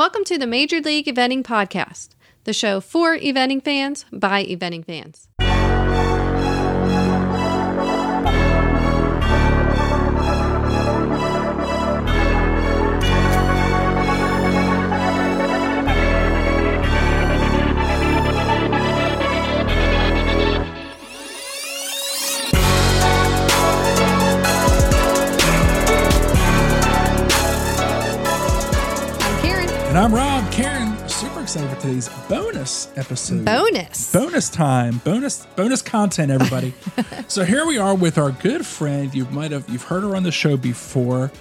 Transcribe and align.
Welcome 0.00 0.24
to 0.24 0.38
the 0.38 0.46
Major 0.46 0.80
League 0.80 1.04
Eventing 1.04 1.42
Podcast, 1.42 2.14
the 2.44 2.54
show 2.54 2.80
for 2.80 3.18
eventing 3.18 3.62
fans 3.62 4.06
by 4.10 4.46
eventing 4.46 4.82
fans. 4.82 5.28
And 29.90 29.98
I'm 29.98 30.14
Rob. 30.14 30.52
Karen, 30.52 30.96
super 31.08 31.40
excited 31.40 31.68
for 31.68 31.80
today's 31.80 32.08
bonus 32.28 32.96
episode. 32.96 33.44
Bonus. 33.44 34.12
Bonus 34.12 34.48
time. 34.48 34.98
Bonus 34.98 35.46
bonus 35.56 35.82
content, 35.82 36.30
everybody. 36.30 36.74
so 37.26 37.42
here 37.42 37.66
we 37.66 37.76
are 37.76 37.96
with 37.96 38.16
our 38.16 38.30
good 38.30 38.64
friend. 38.64 39.12
You 39.12 39.24
might 39.24 39.50
have 39.50 39.68
you've 39.68 39.82
heard 39.82 40.04
her 40.04 40.14
on 40.14 40.22
the 40.22 40.30
show 40.30 40.56
before. 40.56 41.32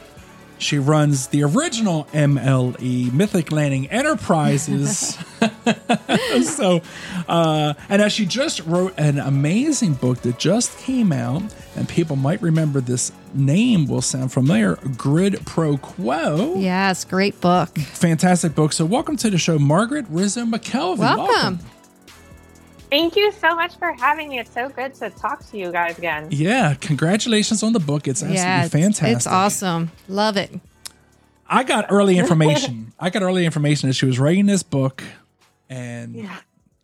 She 0.60 0.78
runs 0.78 1.28
the 1.28 1.44
original 1.44 2.04
MLE 2.14 3.14
Mythic 3.14 3.52
Landing 3.52 3.88
Enterprises. 3.90 5.18
so, 6.44 6.82
uh, 7.28 7.74
and 7.88 8.02
as 8.02 8.12
she 8.12 8.26
just 8.26 8.60
wrote 8.66 8.94
an 8.98 9.20
amazing 9.20 9.94
book 9.94 10.20
that 10.22 10.38
just 10.38 10.78
came 10.80 11.12
out, 11.12 11.42
and 11.76 11.88
people 11.88 12.16
might 12.16 12.42
remember 12.42 12.82
this 12.82 13.12
name 13.34 13.88
will 13.88 14.02
sound 14.02 14.34
familiar 14.34 14.76
Grid 14.98 15.46
Pro 15.46 15.78
Quo 15.78 16.56
Yes, 16.58 17.06
great 17.06 17.40
book. 17.40 17.78
fantastic 17.78 18.54
book. 18.54 18.74
So, 18.74 18.86
welcome 18.86 19.16
to 19.18 19.30
the 19.30 19.38
show, 19.38 19.58
Margaret 19.60 20.06
Rizzo 20.10 20.46
McKelvey. 20.46 21.00
Welcome. 21.00 21.60
Thank 22.90 23.16
you 23.16 23.32
so 23.34 23.56
much 23.56 23.76
for 23.78 23.94
having 23.94 24.30
me. 24.30 24.40
It's 24.40 24.52
so 24.54 24.68
good 24.70 24.94
to 24.96 25.10
talk 25.12 25.46
to 25.52 25.58
you 25.58 25.72
guys 25.72 25.98
again. 25.98 26.28
Yeah, 26.32 26.74
congratulations 26.74 27.62
on 27.62 27.74
the 27.74 27.80
book. 27.80 28.08
It's 28.08 28.22
absolutely 28.24 28.38
Yeah, 28.42 28.64
it's, 28.64 28.72
fantastic. 28.74 29.16
it's 29.16 29.28
awesome. 29.28 29.92
Love 30.08 30.38
it. 30.38 30.52
I 31.48 31.64
got 31.64 31.86
early 31.92 32.18
information. 32.24 32.94
I 33.00 33.10
got 33.12 33.22
early 33.22 33.46
information 33.46 33.90
that 33.90 33.94
she 33.94 34.06
was 34.08 34.18
writing 34.20 34.48
this 34.48 34.64
book, 34.64 35.04
and 35.70 36.16
Yeah. 36.16 36.36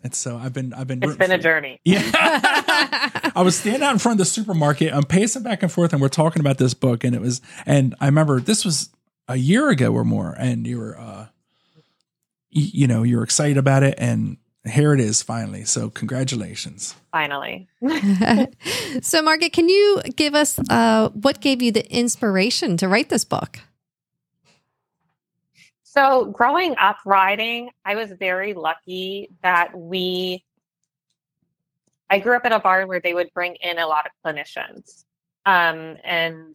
and 0.03 0.13
so 0.13 0.37
I've 0.37 0.53
been 0.53 0.73
I've 0.73 0.87
been 0.87 1.01
It's 1.03 1.15
been 1.15 1.31
a 1.31 1.37
for- 1.37 1.41
journey. 1.43 1.79
Yeah, 1.85 2.01
I 2.13 3.41
was 3.43 3.55
standing 3.57 3.81
out 3.83 3.93
in 3.93 3.99
front 3.99 4.15
of 4.15 4.19
the 4.19 4.25
supermarket. 4.31 4.93
I'm 4.93 5.03
pacing 5.03 5.41
back 5.43 5.63
and 5.63 5.71
forth, 5.71 5.91
and 5.91 6.01
we're 6.01 6.07
talking 6.09 6.39
about 6.39 6.57
this 6.59 6.73
book, 6.75 7.03
and 7.03 7.15
it 7.15 7.21
was 7.21 7.41
and 7.65 7.95
I 7.99 8.05
remember 8.05 8.39
this 8.39 8.63
was 8.63 8.89
a 9.27 9.37
year 9.37 9.69
ago 9.69 9.91
or 9.91 10.03
more, 10.05 10.35
and 10.37 10.67
you 10.67 10.77
were 10.77 10.97
uh, 10.99 11.27
y- 12.53 12.69
you 12.73 12.85
know 12.87 13.01
you 13.03 13.17
were 13.17 13.23
excited 13.23 13.57
about 13.57 13.81
it, 13.83 13.95
and 13.97 14.37
here 14.67 14.93
it 14.93 14.99
is 14.99 15.21
finally. 15.21 15.63
So 15.65 15.89
congratulations. 15.89 16.95
Finally. 17.11 17.67
so, 19.01 19.21
Margaret, 19.21 19.53
can 19.53 19.69
you 19.69 20.01
give 20.15 20.35
us 20.35 20.59
uh, 20.69 21.09
what 21.09 21.41
gave 21.41 21.61
you 21.61 21.71
the 21.71 21.89
inspiration 21.93 22.77
to 22.77 22.87
write 22.87 23.09
this 23.09 23.25
book? 23.25 23.59
So, 25.83 26.25
growing 26.25 26.75
up 26.77 26.97
riding, 27.05 27.69
I 27.85 27.95
was 27.95 28.11
very 28.11 28.53
lucky 28.53 29.29
that 29.43 29.77
we, 29.77 30.43
I 32.09 32.19
grew 32.19 32.35
up 32.35 32.45
in 32.45 32.51
a 32.51 32.59
barn 32.59 32.89
where 32.89 32.99
they 32.99 33.13
would 33.13 33.29
bring 33.33 33.55
in 33.55 33.79
a 33.79 33.87
lot 33.87 34.05
of 34.05 34.11
clinicians. 34.25 35.05
Um, 35.45 35.95
and 36.03 36.53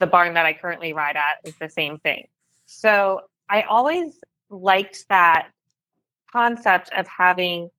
the 0.00 0.06
barn 0.06 0.32
that 0.34 0.46
I 0.46 0.54
currently 0.54 0.94
ride 0.94 1.16
at 1.16 1.40
is 1.44 1.54
the 1.60 1.68
same 1.68 1.98
thing. 1.98 2.28
So, 2.64 3.20
I 3.50 3.62
always 3.62 4.18
liked 4.48 5.04
that 5.10 5.48
concept 6.34 6.90
of 6.96 7.06
having 7.06 7.70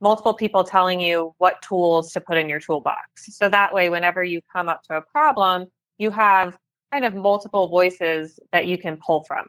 multiple 0.00 0.34
people 0.34 0.64
telling 0.64 1.00
you 1.00 1.34
what 1.38 1.60
tools 1.62 2.12
to 2.12 2.20
put 2.20 2.36
in 2.36 2.48
your 2.48 2.60
toolbox. 2.60 3.36
So 3.36 3.48
that 3.48 3.74
way, 3.74 3.90
whenever 3.90 4.22
you 4.22 4.40
come 4.52 4.68
up 4.68 4.82
to 4.84 4.96
a 4.96 5.02
problem, 5.02 5.66
you 5.98 6.10
have 6.10 6.56
kind 6.92 7.04
of 7.04 7.14
multiple 7.14 7.68
voices 7.68 8.38
that 8.52 8.66
you 8.66 8.78
can 8.78 8.96
pull 8.96 9.24
from. 9.24 9.46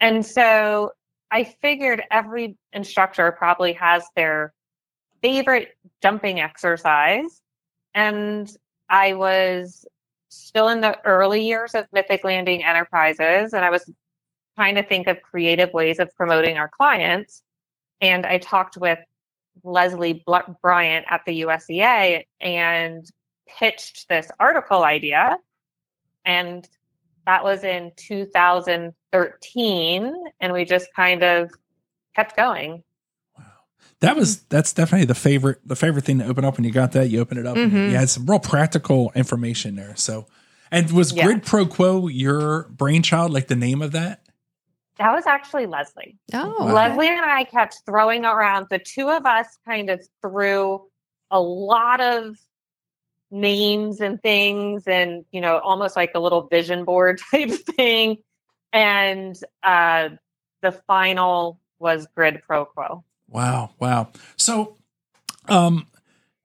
And 0.00 0.24
so 0.24 0.92
I 1.30 1.44
figured 1.44 2.02
every 2.10 2.56
instructor 2.72 3.32
probably 3.32 3.72
has 3.74 4.04
their 4.14 4.52
favorite 5.22 5.76
jumping 6.02 6.40
exercise. 6.40 7.40
And 7.94 8.50
I 8.88 9.14
was 9.14 9.86
still 10.28 10.68
in 10.68 10.80
the 10.80 10.98
early 11.04 11.46
years 11.46 11.74
of 11.74 11.86
Mythic 11.92 12.24
Landing 12.24 12.64
Enterprises, 12.64 13.52
and 13.52 13.64
I 13.64 13.70
was 13.70 13.90
trying 14.54 14.74
to 14.76 14.82
think 14.82 15.06
of 15.06 15.20
creative 15.22 15.72
ways 15.72 15.98
of 15.98 16.14
promoting 16.16 16.58
our 16.58 16.68
clients. 16.68 17.42
And 18.00 18.26
I 18.26 18.38
talked 18.38 18.76
with 18.76 18.98
Leslie 19.62 20.24
Bryant 20.62 21.06
at 21.08 21.22
the 21.26 21.42
USEA 21.42 22.24
and 22.40 23.08
pitched 23.58 24.08
this 24.08 24.30
article 24.40 24.82
idea. 24.84 25.36
And 26.24 26.66
that 27.26 27.44
was 27.44 27.64
in 27.64 27.92
2013. 27.96 30.14
And 30.40 30.52
we 30.52 30.64
just 30.64 30.88
kind 30.94 31.22
of 31.22 31.50
kept 32.14 32.36
going. 32.36 32.82
Wow. 33.38 33.44
That 34.00 34.16
was 34.16 34.42
that's 34.44 34.72
definitely 34.72 35.06
the 35.06 35.14
favorite 35.14 35.58
the 35.66 35.76
favorite 35.76 36.04
thing 36.04 36.18
to 36.18 36.26
open 36.26 36.44
up 36.44 36.56
when 36.56 36.64
you 36.64 36.72
got 36.72 36.92
that 36.92 37.08
you 37.08 37.20
open 37.20 37.38
it 37.38 37.46
up 37.46 37.56
Mhm. 37.56 37.90
you 37.90 37.96
had 37.96 38.10
some 38.10 38.26
real 38.26 38.38
practical 38.38 39.10
information 39.14 39.76
there. 39.76 39.94
So, 39.96 40.26
and 40.70 40.90
was 40.90 41.12
Yeah. 41.12 41.24
Grid 41.24 41.44
Pro 41.44 41.66
Quo 41.66 42.08
your 42.08 42.64
brainchild, 42.70 43.32
like 43.32 43.48
the 43.48 43.56
name 43.56 43.82
of 43.82 43.92
that? 43.92 44.20
That 44.96 45.12
was 45.12 45.26
actually 45.26 45.66
Leslie. 45.66 46.16
Oh, 46.32 46.54
Wow. 46.64 46.72
Leslie 46.72 47.08
and 47.08 47.20
I 47.20 47.44
kept 47.44 47.82
throwing 47.84 48.24
around, 48.24 48.66
the 48.70 48.78
two 48.78 49.10
of 49.10 49.26
us 49.26 49.58
kind 49.66 49.90
of 49.90 50.00
threw 50.22 50.82
a 51.30 51.40
lot 51.40 52.00
of 52.00 52.36
names 53.30 54.00
and 54.00 54.22
things 54.22 54.86
and, 54.86 55.24
you 55.32 55.40
know, 55.40 55.58
almost 55.58 55.96
like 55.96 56.12
a 56.14 56.20
little 56.20 56.42
vision 56.42 56.84
board 56.84 57.20
type 57.30 57.50
thing. 57.50 58.18
And 58.72 59.36
uh, 59.62 60.10
the 60.62 60.72
final 60.72 61.60
was 61.78 62.06
Grid 62.14 62.42
Pro 62.46 62.64
Quo. 62.64 63.04
Wow, 63.28 63.70
wow. 63.80 64.08
So, 64.36 64.76
um, 65.48 65.86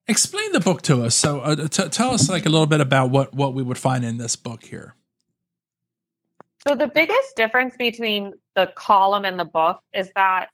explain 0.08 0.52
the 0.52 0.60
book 0.60 0.82
to 0.84 1.04
us. 1.04 1.16
So, 1.16 1.42
uh, 1.42 1.68
t- 1.68 1.90
tell 1.90 2.12
us 2.12 2.30
like 2.30 2.46
a 2.46 2.50
little 2.50 2.68
bit 2.68 2.82
about 2.82 3.12
what 3.12 3.34
what 3.34 3.54
we 3.54 3.62
would 3.64 3.78
find 3.78 4.04
in 4.04 4.18
this 4.18 4.36
book 4.36 4.64
here. 4.64 4.96
So 6.68 6.76
the 6.76 6.88
biggest 6.88 7.36
difference 7.36 7.76
between 7.78 8.34
the 8.56 8.72
column 8.76 9.26
and 9.26 9.40
the 9.40 9.46
book 9.46 9.80
is 9.94 10.12
that 10.16 10.50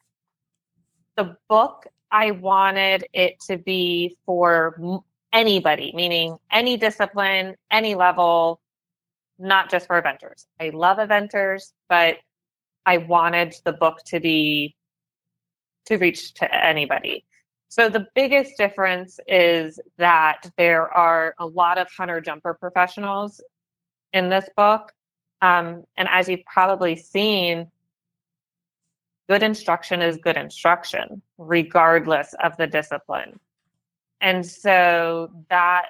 the 1.17 1.35
book 1.49 1.87
I 2.11 2.31
wanted 2.31 3.05
it 3.13 3.39
to 3.47 3.57
be 3.57 4.15
for 4.25 5.03
anybody, 5.33 5.91
meaning 5.95 6.37
any 6.51 6.77
discipline, 6.77 7.55
any 7.71 7.95
level, 7.95 8.61
not 9.39 9.69
just 9.69 9.87
for 9.87 10.01
eventers. 10.01 10.45
I 10.59 10.69
love 10.69 10.97
eventers, 10.97 11.73
but 11.89 12.17
I 12.85 12.97
wanted 12.97 13.55
the 13.65 13.73
book 13.73 13.99
to 14.07 14.19
be 14.19 14.75
to 15.87 15.97
reach 15.97 16.33
to 16.35 16.65
anybody. 16.65 17.25
So 17.69 17.89
the 17.89 18.07
biggest 18.15 18.57
difference 18.57 19.19
is 19.27 19.79
that 19.97 20.49
there 20.57 20.89
are 20.89 21.35
a 21.39 21.45
lot 21.45 21.77
of 21.77 21.87
hunter 21.95 22.21
jumper 22.21 22.53
professionals 22.53 23.43
in 24.13 24.29
this 24.29 24.47
book. 24.55 24.93
Um, 25.45 25.83
and 25.95 26.07
as 26.11 26.27
you've 26.27 26.45
probably 26.45 26.95
seen, 26.95 27.67
good 29.29 29.43
instruction 29.43 30.01
is 30.01 30.17
good 30.17 30.37
instruction, 30.37 31.21
regardless 31.37 32.33
of 32.43 32.57
the 32.57 32.65
discipline. 32.65 33.39
And 34.21 34.43
so 34.43 35.29
that 35.51 35.89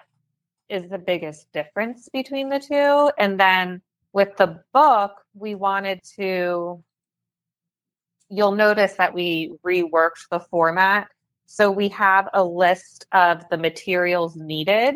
is 0.68 0.90
the 0.90 0.98
biggest 0.98 1.54
difference 1.54 2.10
between 2.10 2.50
the 2.50 2.60
two. 2.60 3.12
And 3.18 3.40
then 3.40 3.82
with 4.12 4.36
the 4.36 4.62
book, 4.74 5.22
we 5.34 5.56
wanted 5.56 6.02
to, 6.18 6.84
you'll 8.30 8.52
notice 8.52 8.94
that 8.94 9.14
we 9.14 9.54
reworked 9.66 10.28
the 10.32 10.40
format. 10.40 11.08
So 11.46 11.72
we 11.72 11.88
have 11.90 12.28
a 12.34 12.44
list 12.44 13.06
of 13.14 13.48
the 13.50 13.58
materials 13.58 14.36
needed 14.36 14.96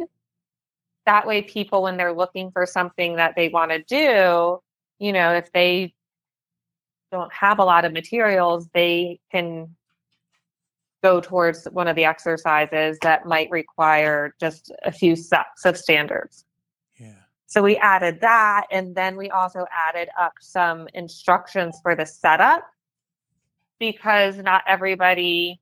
that 1.09 1.25
way 1.25 1.41
people 1.41 1.81
when 1.81 1.97
they're 1.97 2.13
looking 2.13 2.51
for 2.51 2.67
something 2.67 3.15
that 3.15 3.33
they 3.35 3.49
want 3.49 3.71
to 3.71 3.81
do 3.81 4.59
you 4.99 5.11
know 5.11 5.33
if 5.33 5.51
they 5.53 5.91
don't 7.11 7.33
have 7.33 7.57
a 7.57 7.63
lot 7.63 7.83
of 7.83 7.91
materials 7.91 8.69
they 8.75 9.19
can 9.31 9.75
go 11.01 11.19
towards 11.19 11.65
one 11.71 11.87
of 11.87 11.95
the 11.95 12.05
exercises 12.05 12.99
that 13.01 13.25
might 13.25 13.49
require 13.49 14.35
just 14.39 14.71
a 14.83 14.91
few 14.91 15.15
sets 15.15 15.65
of 15.65 15.75
standards 15.75 16.45
Yeah. 16.99 17.23
so 17.47 17.63
we 17.63 17.75
added 17.77 18.21
that 18.21 18.67
and 18.69 18.93
then 18.93 19.17
we 19.17 19.31
also 19.31 19.65
added 19.71 20.09
up 20.15 20.33
some 20.39 20.87
instructions 20.93 21.79
for 21.81 21.95
the 21.95 22.05
setup 22.05 22.63
because 23.79 24.37
not 24.37 24.61
everybody 24.67 25.59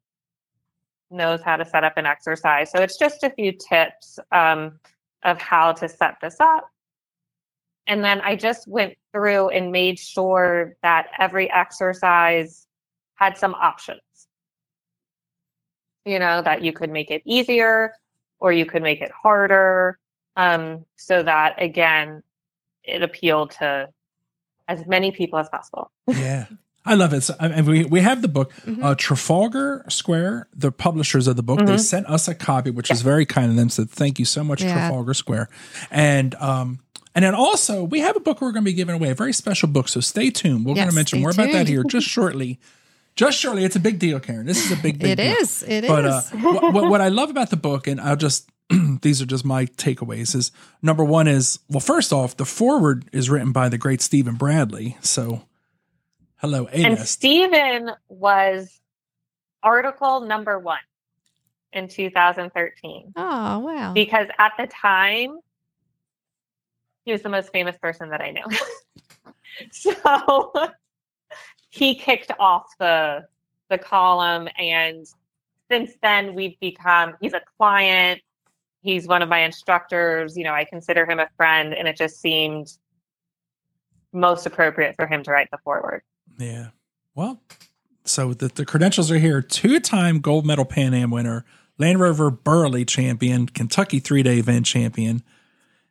knows 1.09 1.41
how 1.41 1.55
to 1.55 1.63
set 1.63 1.85
up 1.85 1.93
an 1.95 2.05
exercise. 2.05 2.69
So 2.69 2.81
it's 2.81 2.97
just 2.97 3.23
a 3.23 3.29
few 3.29 3.53
tips 3.53 4.19
um, 4.33 4.77
of 5.27 5.39
how 5.39 5.73
to 5.73 5.87
set 5.87 6.15
this 6.21 6.37
up. 6.39 6.69
And 7.85 8.03
then 8.03 8.21
I 8.21 8.35
just 8.35 8.67
went 8.67 8.95
through 9.11 9.49
and 9.49 9.71
made 9.71 9.99
sure 9.99 10.75
that 10.81 11.07
every 11.19 11.51
exercise 11.51 12.65
had 13.15 13.37
some 13.37 13.53
options. 13.53 14.01
You 16.05 16.19
know, 16.19 16.41
that 16.41 16.63
you 16.63 16.71
could 16.71 16.89
make 16.89 17.11
it 17.11 17.21
easier 17.25 17.93
or 18.39 18.53
you 18.53 18.65
could 18.65 18.81
make 18.81 19.01
it 19.01 19.11
harder. 19.11 19.99
Um, 20.37 20.85
so 20.95 21.21
that 21.23 21.61
again, 21.61 22.23
it 22.83 23.03
appealed 23.03 23.51
to 23.51 23.89
as 24.69 24.87
many 24.87 25.11
people 25.11 25.39
as 25.39 25.49
possible. 25.49 25.91
yeah. 26.07 26.45
I 26.87 26.95
love 26.95 27.13
it. 27.13 27.21
So, 27.21 27.35
and 27.39 27.67
we, 27.67 27.85
we 27.85 28.01
have 28.01 28.21
the 28.21 28.27
book, 28.27 28.51
Mhm. 28.65 28.83
uh, 28.83 28.95
Trafalgar 28.95 29.85
Square, 29.89 30.47
the 30.55 30.71
publishers 30.71 31.27
of 31.27 31.35
the 31.35 31.43
book. 31.43 31.59
They 31.59 31.75
Mhm. 31.75 31.79
sent 31.79 32.07
us 32.07 32.27
a 32.27 32.33
copy, 32.35 32.69
which 32.71 32.89
is 32.89 33.01
very 33.01 33.25
kind 33.25 33.49
of 33.49 33.55
them. 33.57 33.69
So 33.69 33.85
thank 33.85 34.19
you 34.19 34.25
so 34.25 34.43
much, 34.43 34.61
Yeah. 34.63 34.73
Trafalgar 34.73 35.13
Square. 35.13 35.49
And, 35.91 36.33
um, 36.35 36.79
and 37.13 37.23
then 37.25 37.35
also 37.35 37.83
we 37.83 37.99
have 37.99 38.15
a 38.15 38.19
book 38.19 38.41
we're 38.41 38.51
going 38.51 38.63
to 38.63 38.69
be 38.71 38.73
giving 38.73 38.95
away, 38.95 39.09
a 39.09 39.15
very 39.15 39.33
special 39.33 39.67
book. 39.69 39.87
So 39.89 39.99
stay 39.99 40.29
tuned. 40.29 40.65
We're 40.65 40.75
going 40.75 40.89
to 40.89 40.95
mention 40.95 41.19
more 41.21 41.31
about 41.31 41.51
that 41.51 41.67
here 41.67 41.83
just 41.89 42.07
shortly. 42.07 42.59
Just 43.15 43.39
shortly. 43.39 43.63
It's 43.63 43.75
a 43.75 43.79
big 43.79 43.97
deal, 43.97 44.19
Karen. 44.19 44.45
This 44.45 44.63
is 44.63 44.71
a 44.71 44.81
big, 44.81 44.99
big 44.99 45.11
It 45.19 45.23
deal. 45.23 45.35
is. 45.41 45.63
It 45.67 45.83
is. 45.85 45.87
But 45.89 46.05
uh, 46.05 46.21
what, 46.41 46.73
what, 46.73 46.89
what 46.89 47.01
I 47.01 47.07
love 47.19 47.29
about 47.31 47.49
the 47.49 47.57
book, 47.57 47.87
and 47.87 47.99
I'll 47.99 48.15
just 48.15 48.47
these 49.01 49.21
are 49.21 49.25
just 49.25 49.43
my 49.43 49.65
takeaways, 49.65 50.35
is 50.35 50.51
number 50.83 51.03
one 51.03 51.27
is 51.27 51.57
well, 51.69 51.79
first 51.79 52.13
off, 52.13 52.37
the 52.37 52.45
forward 52.45 53.05
is 53.11 53.27
written 53.29 53.51
by 53.51 53.69
the 53.69 53.77
great 53.79 54.01
Stephen 54.03 54.35
Bradley. 54.35 54.97
So, 55.01 55.41
hello, 56.37 56.67
And 56.67 56.85
A-Nest. 56.85 57.11
Stephen 57.11 57.91
was 58.07 58.79
article 59.63 60.21
number 60.21 60.59
one 60.59 60.79
in 61.73 61.87
2013 61.87 63.13
oh 63.15 63.59
wow. 63.59 63.91
because 63.93 64.27
at 64.39 64.53
the 64.57 64.67
time 64.67 65.37
he 67.03 67.11
was 67.11 67.21
the 67.21 67.29
most 67.29 67.51
famous 67.51 67.77
person 67.77 68.09
that 68.09 68.21
I 68.21 68.31
knew. 68.31 68.43
so 69.71 70.53
he 71.69 71.95
kicked 71.95 72.31
off 72.39 72.65
the 72.79 73.25
the 73.69 73.77
column 73.77 74.47
and 74.57 75.05
since 75.69 75.91
then 76.01 76.33
we've 76.35 76.59
become 76.59 77.13
he's 77.21 77.33
a 77.33 77.41
client 77.57 78.21
he's 78.81 79.07
one 79.07 79.21
of 79.21 79.27
my 79.27 79.39
instructors 79.39 80.37
you 80.37 80.43
know 80.43 80.53
i 80.53 80.63
consider 80.63 81.05
him 81.05 81.19
a 81.19 81.27
friend 81.35 81.73
and 81.73 81.87
it 81.87 81.97
just 81.97 82.21
seemed 82.21 82.71
most 84.13 84.45
appropriate 84.45 84.95
for 84.95 85.05
him 85.05 85.21
to 85.23 85.31
write 85.31 85.49
the 85.51 85.57
forward 85.63 86.01
Yeah. 86.37 86.67
Well, 87.15 87.41
so 88.05 88.33
the, 88.33 88.47
the 88.47 88.65
credentials 88.65 89.11
are 89.11 89.17
here. 89.17 89.41
Two 89.41 89.79
time 89.79 90.19
gold 90.19 90.45
medal 90.45 90.65
Pan 90.65 90.93
Am 90.93 91.11
winner, 91.11 91.45
Land 91.77 91.99
Rover 91.99 92.29
Burghley 92.29 92.85
champion, 92.85 93.47
Kentucky 93.47 93.99
three 93.99 94.23
day 94.23 94.37
event 94.37 94.65
champion, 94.65 95.23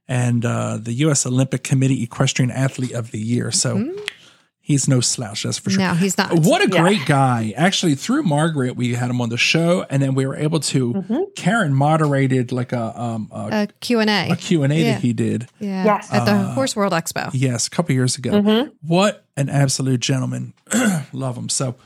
and 0.09 0.45
uh, 0.45 0.79
the 0.81 0.93
U.S. 0.95 1.27
Olympic 1.27 1.63
Committee 1.63 2.03
Equestrian 2.03 2.51
Athlete 2.51 2.93
of 2.93 3.11
the 3.11 3.19
Year. 3.19 3.51
So 3.51 3.95
he's 4.69 4.89
no 4.89 5.01
slouch, 5.01 5.45
that's 5.45 5.59
for 5.59 5.71
sure. 5.71 5.79
No, 5.81 5.95
he's 5.95 6.19
not. 6.19 6.33
What 6.41 6.61
a 6.61 6.69
Yeah. 6.69 6.81
great 6.83 7.07
guy. 7.07 7.55
Actually, 7.57 7.95
through 7.95 8.25
Margaret, 8.25 8.75
we 8.75 8.95
had 8.95 9.09
him 9.11 9.21
on 9.21 9.29
the 9.29 9.37
show, 9.37 9.87
and 9.89 10.03
then 10.03 10.15
we 10.17 10.27
were 10.27 10.35
able 10.35 10.59
to, 10.59 10.93
Mhm. 10.93 11.35
Karen 11.37 11.73
moderated 11.73 12.51
like 12.51 12.73
a, 12.73 13.01
um, 13.01 13.29
a, 13.33 13.49
A 13.63 13.69
Q&A. 13.81 14.29
a 14.31 14.35
Q&A 14.35 14.67
Yeah. 14.69 14.93
that 14.95 15.03
he 15.03 15.13
did. 15.13 15.47
yeah. 15.61 15.85
Yes. 15.85 16.09
At 16.13 16.25
the 16.25 16.33
Uh, 16.33 16.55
Horse 16.55 16.75
World 16.75 16.93
Expo. 16.93 17.31
Yes, 17.33 17.69
a 17.69 17.71
couple 17.71 17.95
years 17.95 18.17
ago. 18.19 18.33
Mhm. 18.43 18.73
What 18.83 19.25
an 19.37 19.49
absolute 19.49 20.01
gentleman. 20.01 20.53
Love 21.13 21.37
him. 21.39 21.49
So 21.49 21.77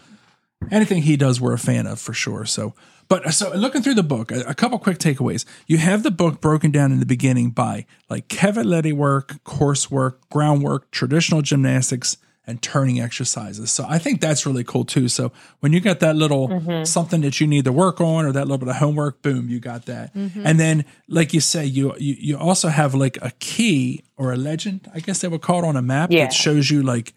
anything 0.71 1.03
he 1.03 1.17
does, 1.19 1.39
we're 1.39 1.53
a 1.53 1.59
fan 1.59 1.87
of 1.87 2.01
for 2.01 2.15
sure. 2.15 2.45
So, 2.47 2.73
but 3.09 3.35
so 3.35 3.53
looking 3.55 3.83
through 3.83 3.95
the 3.95 4.03
book, 4.03 4.31
a, 4.33 4.41
a 4.47 4.55
couple 4.55 4.79
quick 4.79 4.99
takeaways. 4.99 5.45
You 5.67 5.77
have 5.79 6.03
the 6.03 6.11
book 6.11 6.41
broken 6.41 6.71
down 6.71 6.93
in 6.93 7.01
the 7.01 7.07
beginning 7.07 7.51
by 7.51 7.85
like 8.09 8.29
cavaletti 8.29 8.93
work, 8.95 9.37
coursework, 9.45 10.15
groundwork, 10.31 10.91
traditional 10.93 11.43
gymnastics, 11.43 12.17
and 12.47 12.61
turning 12.63 13.01
exercises. 13.01 13.71
So 13.71 13.85
I 13.89 13.99
think 13.99 14.21
that's 14.21 14.47
really 14.47 14.65
cool 14.65 14.85
too. 14.85 15.09
So 15.09 15.31
when 15.61 15.73
you 15.73 15.81
got 15.81 16.01
that 16.01 16.17
little 16.17 16.49
mm-hmm. 16.49 16.85
something 16.85 17.21
that 17.21 17.41
you 17.41 17.47
need 17.47 17.65
to 17.67 17.73
work 17.73 18.01
on 18.01 18.25
or 18.25 18.33
that 18.33 18.47
little 18.47 18.59
bit 18.59 18.69
of 18.69 18.77
homework, 18.77 19.23
boom, 19.23 19.49
you 19.49 19.61
got 19.61 19.87
that. 19.87 20.15
Mm-hmm. 20.15 20.47
And 20.47 20.59
then 20.59 20.85
like 21.07 21.33
you 21.35 21.41
say, 21.41 21.65
you, 21.67 21.95
you 21.99 22.17
you 22.19 22.39
also 22.39 22.69
have 22.69 22.95
like 22.95 23.19
a 23.23 23.31
key 23.39 24.03
or 24.17 24.33
a 24.33 24.37
legend, 24.37 24.91
I 24.95 25.01
guess 25.01 25.21
they 25.21 25.29
would 25.29 25.43
call 25.43 25.65
it 25.65 25.67
on 25.67 25.77
a 25.77 25.83
map 25.83 26.11
Yeah. 26.11 26.25
that 26.25 26.33
shows 26.33 26.71
you 26.71 26.83
like 26.83 27.13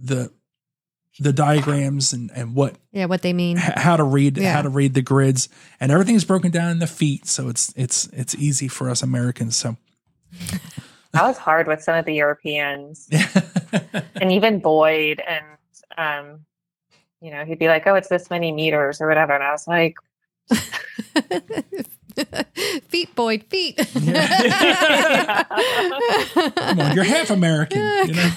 the 0.00 0.32
the 1.20 1.32
diagrams 1.32 2.12
and, 2.12 2.30
and 2.34 2.54
what 2.54 2.76
Yeah, 2.92 3.06
what 3.06 3.22
they 3.22 3.32
mean. 3.32 3.58
h- 3.58 3.72
how 3.76 3.96
to 3.96 4.04
read 4.04 4.38
Yeah. 4.38 4.52
how 4.52 4.62
to 4.62 4.68
read 4.68 4.94
the 4.94 5.02
grids 5.02 5.48
and 5.80 5.90
everything's 5.92 6.24
broken 6.24 6.50
down 6.52 6.70
in 6.70 6.78
the 6.78 6.86
feet 6.86 7.26
so 7.26 7.48
it's 7.48 7.72
it's 7.76 8.06
it's 8.12 8.34
easy 8.36 8.68
for 8.68 8.88
us 8.88 9.02
Americans 9.02 9.56
so 9.56 9.76
that 11.12 11.22
was 11.24 11.36
hard 11.38 11.66
with 11.66 11.82
some 11.82 11.96
of 11.96 12.04
the 12.04 12.14
europeans 12.14 13.08
and 14.20 14.32
even 14.32 14.60
boyd 14.60 15.22
and 15.26 15.44
um 15.96 16.40
you 17.20 17.30
know 17.30 17.44
he'd 17.44 17.58
be 17.58 17.68
like 17.68 17.86
oh 17.86 17.94
it's 17.94 18.08
this 18.08 18.30
many 18.30 18.52
meters 18.52 19.00
or 19.00 19.08
whatever 19.08 19.32
and 19.32 19.42
i 19.42 19.52
was 19.52 19.66
like 19.66 19.96
feet, 22.88 23.14
Boyd, 23.14 23.44
feet. 23.44 23.76
come 23.86 24.08
on 26.80 26.94
you're 26.94 27.04
half 27.04 27.30
American 27.30 27.78
you 27.78 28.14
know 28.14 28.30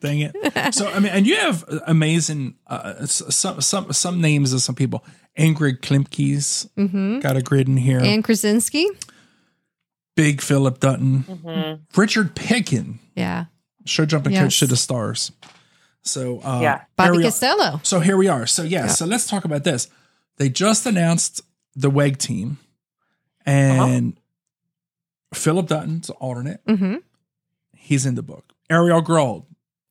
dang 0.00 0.20
it 0.20 0.74
so 0.74 0.88
I 0.88 0.98
mean 0.98 1.12
and 1.12 1.26
you 1.26 1.36
have 1.36 1.64
amazing 1.86 2.54
uh, 2.66 3.06
some 3.06 3.60
some 3.60 3.92
some 3.92 4.20
names 4.20 4.52
of 4.52 4.60
some 4.60 4.74
people 4.74 5.04
Ingrid 5.38 5.80
Klimke's 5.80 6.68
hmm 6.76 7.20
got 7.20 7.36
a 7.36 7.42
grid 7.42 7.68
in 7.68 7.76
here 7.76 8.00
Anne 8.00 8.22
Kursinski. 8.22 8.86
Big 10.16 10.42
Philip 10.42 10.80
Dutton 10.80 11.24
mhm. 11.24 11.80
Richard 11.96 12.34
Picken 12.34 12.98
Yeah. 13.14 13.46
Show 13.88 14.04
jumping 14.06 14.32
Yes. 14.32 14.42
coach 14.42 14.58
to 14.60 14.66
the 14.66 14.76
stars 14.76 15.32
so 16.02 16.40
uh, 16.42 16.60
Yeah. 16.62 16.82
Bobby 16.96 17.16
Ariel- 17.16 17.22
Costello. 17.30 17.80
So 17.82 18.00
here 18.00 18.16
we 18.16 18.28
are. 18.28 18.46
So 18.46 18.62
yeah, 18.62 18.84
Yeah. 18.84 18.86
so 18.88 19.04
let's 19.06 19.26
talk 19.26 19.44
about 19.44 19.64
this. 19.64 19.88
They 20.36 20.48
just 20.48 20.86
announced 20.86 21.42
the 21.74 21.90
WEG 21.90 22.18
team, 22.18 22.58
and 23.44 24.18
Philip 25.34 25.66
Dutton's 25.68 26.10
alternate. 26.10 26.60
hmm 26.66 26.96
He's 27.76 28.04
in 28.06 28.14
the 28.14 28.22
book. 28.22 28.52
Ariel 28.70 29.00
Grald 29.00 29.46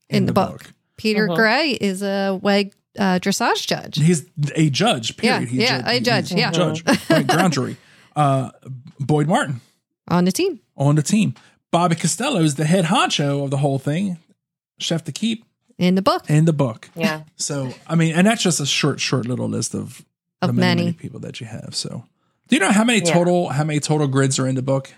In 0.09 0.25
the 0.25 0.33
book. 0.33 0.73
Peter 0.97 1.27
Mhm. 1.27 1.35
Gray 1.35 1.71
is 1.71 2.01
a 2.03 2.39
WEG 2.41 2.73
uh, 2.97 3.19
dressage 3.19 3.67
judge. 3.67 3.97
He's 3.97 4.25
a 4.55 4.69
judge. 4.71 5.13
Yeah, 5.21 5.37
Period. 5.39 5.49
He 5.49 5.61
yeah, 5.61 5.81
ju- 5.81 5.87
a 5.87 5.99
judge, 5.99 6.29
he's 6.29 6.39
yeah. 6.39 6.51
judge. 6.51 6.83
Right, 7.09 7.27
ground 7.27 7.53
jury. 7.53 7.77
Uh, 8.15 8.49
Boyd 8.99 9.27
Martin 9.27 9.61
on 10.07 10.25
the 10.25 10.31
team. 10.31 10.59
on 10.75 10.95
the 10.95 11.03
team. 11.03 11.35
Bobby 11.71 11.95
Costello 11.95 12.39
is 12.41 12.55
the 12.55 12.65
head 12.65 12.85
honcho 12.85 13.43
of 13.43 13.51
the 13.51 13.57
whole 13.57 13.79
thing. 13.79 14.17
Chef 14.79 15.03
d'Equipe 15.03 15.43
In 15.77 15.95
the 15.95 16.01
book 16.01 16.29
in 16.29 16.45
the 16.45 16.53
book. 16.53 16.89
yeah 16.95 17.23
So 17.35 17.71
I 17.87 17.95
mean, 17.95 18.13
and 18.15 18.25
that's 18.27 18.41
just 18.43 18.59
a 18.59 18.65
short, 18.65 18.99
short 18.99 19.25
little 19.27 19.47
list 19.49 19.73
of 19.75 20.03
of 20.41 20.47
the 20.49 20.53
many, 20.53 20.69
many. 20.69 20.81
many 20.83 20.93
people 20.93 21.19
that 21.21 21.41
you 21.41 21.47
have. 21.47 21.73
So, 21.75 22.05
do 22.47 22.55
you 22.55 22.59
know 22.59 22.71
how 22.71 22.83
many 22.83 22.99
Yeah. 22.99 23.11
total 23.13 23.49
how 23.49 23.63
many 23.63 23.79
total 23.79 24.07
grids 24.07 24.37
are 24.39 24.47
in 24.47 24.55
the 24.55 24.61
book? 24.61 24.93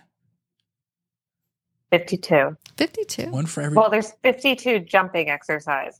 52 1.92 2.56
52. 2.78 3.32
One 3.32 3.46
for 3.46 3.62
every. 3.62 3.76
well 3.76 3.90
there's 3.90 4.12
52 4.24 4.80
jumping 4.82 5.30
exercise 5.30 6.00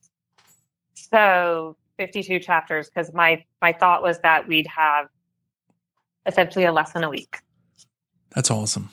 so 0.94 1.76
52 1.98 2.40
chapters 2.40 2.90
because 2.90 3.12
my 3.14 3.44
my 3.62 3.74
thought 3.74 4.04
was 4.04 4.20
that 4.20 4.48
we'd 4.48 4.68
have 4.68 5.08
essentially 6.26 6.66
a 6.66 6.72
lesson 6.72 7.04
a 7.04 7.10
week 7.10 7.40
That's 8.36 8.52
awesome. 8.52 8.90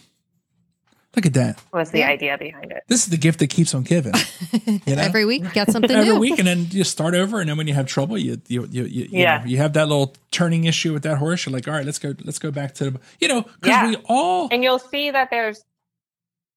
Look 1.16 1.24
at 1.26 1.34
that. 1.34 1.58
was 1.72 1.90
the 1.90 2.00
Yeah. 2.00 2.08
idea 2.08 2.36
behind 2.38 2.70
it 2.72 2.82
This 2.88 3.04
is 3.04 3.10
the 3.10 3.16
gift 3.16 3.38
that 3.38 3.48
keeps 3.48 3.74
on 3.74 3.82
giving. 3.82 4.12
You 4.86 4.94
know? 4.96 5.02
Every 5.02 5.24
week, 5.24 5.50
get 5.54 5.70
something 5.72 5.90
Every 5.90 6.12
new. 6.14 6.20
week, 6.20 6.38
and 6.38 6.46
then 6.46 6.66
you 6.70 6.84
start 6.84 7.14
over, 7.14 7.40
and 7.40 7.48
then 7.48 7.56
when 7.56 7.66
you 7.66 7.74
have 7.74 7.86
trouble, 7.86 8.18
you 8.18 8.40
you 8.48 8.66
you 8.70 8.84
you, 8.84 9.08
you, 9.10 9.24
know, 9.24 9.42
you 9.46 9.56
have 9.56 9.72
that 9.72 9.88
little 9.88 10.14
turning 10.30 10.64
issue 10.64 10.92
with 10.92 11.02
that 11.04 11.18
horse. 11.18 11.46
You're 11.46 11.52
like, 11.54 11.66
all 11.66 11.74
right, 11.74 11.84
let's 11.86 11.98
go, 11.98 12.14
let's 12.24 12.38
go 12.38 12.50
back 12.50 12.74
to 12.74 12.90
the, 12.90 13.00
you 13.20 13.28
know, 13.28 13.42
because 13.42 13.68
Yeah. 13.68 13.86
we 13.88 13.96
all, 14.06 14.48
and 14.52 14.62
you'll 14.62 14.78
see 14.78 15.10
that 15.10 15.30
there's 15.30 15.64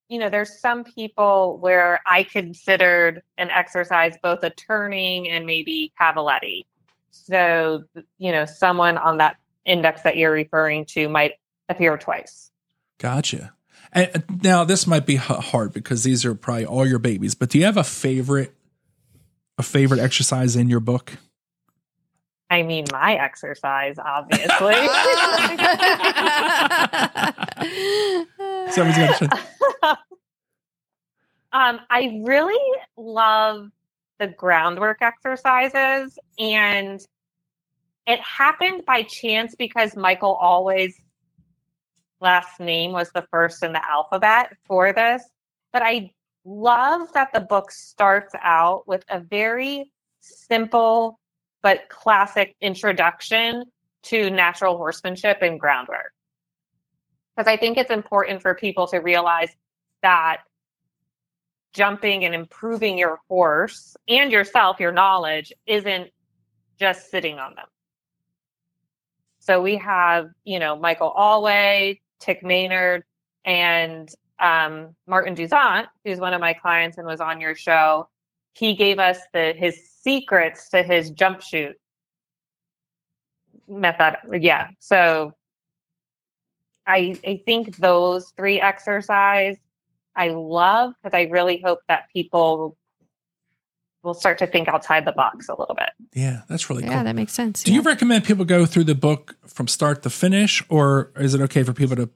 you 0.10 0.20
know 0.20 0.28
there's 0.30 0.60
some 0.60 0.84
people 0.84 1.58
where 1.62 2.00
i 2.08 2.24
considered 2.24 3.22
an 3.38 3.52
exercise 3.52 4.16
both 4.24 4.44
a 4.44 4.50
turning 4.50 5.30
and 5.30 5.46
maybe 5.46 5.94
cavaletti 6.02 6.66
so 7.12 7.84
you 8.18 8.32
know 8.32 8.44
someone 8.46 8.98
on 8.98 9.18
that 9.20 9.36
index 9.66 10.02
that 10.02 10.18
you're 10.18 10.32
referring 10.32 10.84
to 10.84 11.08
might 11.10 11.34
appear 11.70 11.96
twice 11.96 12.50
gotcha. 12.98 13.54
And 13.92 14.12
uh, 14.16 14.20
now 14.44 14.64
this 14.64 14.86
might 14.86 15.06
be 15.06 15.16
hard 15.16 15.74
because 15.74 16.04
these 16.04 16.26
are 16.26 16.36
probably 16.36 16.66
all 16.66 16.86
your 16.86 17.00
babies, 17.00 17.36
but 17.36 17.50
do 17.50 17.58
you 17.58 17.66
have 17.66 17.78
a 17.78 17.84
favorite, 17.84 18.54
a 19.58 19.64
favorite 19.64 20.00
exercise 20.00 20.56
in 20.56 20.70
your 20.70 20.80
book? 20.80 21.14
i 22.52 22.64
mean 22.64 22.84
my 22.92 23.14
exercise 23.14 24.00
obviously 24.00 24.74
Someone's 28.70 28.98
gonna. 28.98 29.30
um, 31.52 31.80
I 31.90 32.22
really 32.24 32.80
love 32.98 33.70
the 34.20 34.28
groundwork 34.28 35.02
exercises, 35.02 36.18
and 36.38 37.00
it 38.06 38.20
happened 38.20 38.86
by 38.86 39.04
chance 39.04 39.56
because 39.56 39.96
Michael 39.96 40.36
always 40.36 41.00
last 42.22 42.60
name 42.60 42.92
was 42.92 43.12
the 43.12 43.26
first 43.32 43.64
in 43.64 43.74
the 43.74 43.90
alphabet 43.90 44.56
for 44.66 44.94
this. 44.94 45.24
But 45.72 45.84
I 45.84 46.12
love 46.46 47.12
that 47.14 47.32
the 47.34 47.40
book 47.40 47.72
starts 47.72 48.34
out 48.42 48.88
with 48.88 49.04
a 49.10 49.20
very 49.20 49.92
simple 50.22 51.20
but 51.62 51.90
classic 51.90 52.56
introduction 52.62 53.64
to 54.02 54.30
natural 54.30 54.78
horsemanship 54.78 55.42
and 55.42 55.60
groundwork. 55.60 56.14
Because 57.36 57.52
I 57.52 57.58
think 57.58 57.78
it's 57.78 57.92
important 57.92 58.42
for 58.42 58.56
people 58.56 58.88
to 58.88 58.98
realize 58.98 59.50
that 60.02 60.38
jumping 61.74 62.26
and 62.26 62.34
improving 62.34 62.98
your 62.98 63.20
horse 63.28 63.96
and 64.08 64.32
yourself, 64.32 64.80
your 64.80 64.92
knowledge, 64.92 65.54
isn't 65.66 66.10
just 66.80 67.12
sitting 67.12 67.38
on 67.38 67.56
them. 67.56 67.68
So 69.40 69.62
we 69.62 69.78
have, 69.78 70.30
you 70.44 70.60
know, 70.60 70.76
Michael 70.76 71.14
Allway, 71.16 72.00
Tik 72.20 72.44
Maynard, 72.44 73.04
and 73.46 74.10
um, 74.40 74.96
Martin 75.08 75.36
Douzant, 75.36 75.88
who's 76.04 76.20
one 76.20 76.34
of 76.34 76.42
my 76.42 76.54
clients 76.54 76.98
and 76.98 77.06
was 77.06 77.20
on 77.22 77.42
your 77.42 77.56
show. 77.56 78.08
He 78.54 78.74
gave 78.74 79.00
us 79.00 79.20
the 79.34 79.54
his 79.54 79.90
secrets 80.02 80.70
to 80.70 80.84
his 80.84 81.12
jump 81.12 81.42
chute 81.42 81.78
method. 83.68 84.18
Yeah. 84.40 84.70
So 84.80 85.34
I 86.88 87.18
I 87.26 87.42
think 87.46 87.78
those 87.78 88.34
three 88.36 88.60
exercise 88.60 89.58
I 90.16 90.30
love 90.30 90.94
because 91.02 91.16
I 91.16 91.30
really 91.32 91.62
hope 91.64 91.80
that 91.88 92.10
people 92.12 92.78
will 94.04 94.14
start 94.14 94.38
to 94.40 94.48
think 94.48 94.68
outside 94.68 95.06
the 95.06 95.12
box 95.12 95.50
a 95.50 95.56
little 95.56 95.76
bit. 95.76 95.90
Yeah, 96.14 96.42
that's 96.48 96.70
really 96.70 96.84
cool. 96.84 96.92
Yeah, 96.92 97.04
that 97.04 97.16
makes 97.16 97.34
sense. 97.34 97.64
Do 97.64 97.72
yeah. 97.72 97.78
you 97.78 97.82
recommend 97.84 98.24
people 98.24 98.46
go 98.46 98.66
through 98.66 98.86
the 98.86 98.96
book 98.96 99.36
from 99.46 99.68
start 99.68 100.04
to 100.04 100.10
finish, 100.10 100.64
or 100.70 101.12
is 101.18 101.34
it 101.34 101.42
okay 101.42 101.64
for 101.64 101.74
people 101.74 101.96
to 101.98 102.10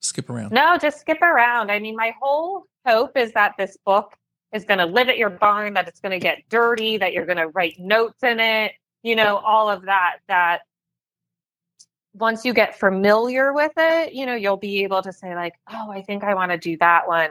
skip 0.00 0.30
around? 0.30 0.52
No, 0.52 0.78
just 0.78 1.00
skip 1.00 1.20
around. 1.20 1.70
I 1.70 1.78
mean, 1.78 1.96
my 1.96 2.14
whole 2.20 2.66
hope 2.86 3.16
is 3.16 3.32
that 3.32 3.54
this 3.58 3.76
book 3.84 4.14
is 4.52 4.64
going 4.64 4.78
to 4.78 4.86
live 4.86 5.08
at 5.08 5.18
your 5.18 5.30
barn, 5.30 5.74
that 5.74 5.88
it's 5.88 6.00
going 6.00 6.12
to 6.12 6.18
get 6.18 6.42
dirty, 6.48 6.98
that 6.98 7.12
you're 7.12 7.26
going 7.26 7.38
to 7.38 7.48
write 7.48 7.74
notes 7.78 8.22
in 8.22 8.38
it, 8.38 8.72
you 9.02 9.16
know, 9.16 9.38
all 9.38 9.68
of 9.68 9.86
that. 9.86 10.18
That 10.28 10.60
once 12.14 12.44
you 12.44 12.52
get 12.52 12.78
familiar 12.78 13.52
with 13.52 13.72
it, 13.76 14.12
you 14.12 14.26
know, 14.26 14.34
you'll 14.34 14.56
be 14.56 14.84
able 14.84 15.02
to 15.02 15.12
say, 15.12 15.34
like, 15.34 15.54
oh, 15.72 15.90
I 15.90 16.02
think 16.02 16.22
I 16.22 16.34
want 16.34 16.52
to 16.52 16.58
do 16.58 16.76
that 16.78 17.08
one. 17.08 17.30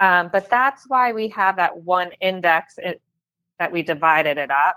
Um, 0.00 0.30
but 0.32 0.48
that's 0.48 0.84
why 0.86 1.12
we 1.12 1.28
have 1.28 1.56
that 1.56 1.78
one 1.78 2.10
index 2.20 2.74
it, 2.78 3.00
that 3.58 3.72
we 3.72 3.82
divided 3.82 4.38
it 4.38 4.50
up. 4.50 4.76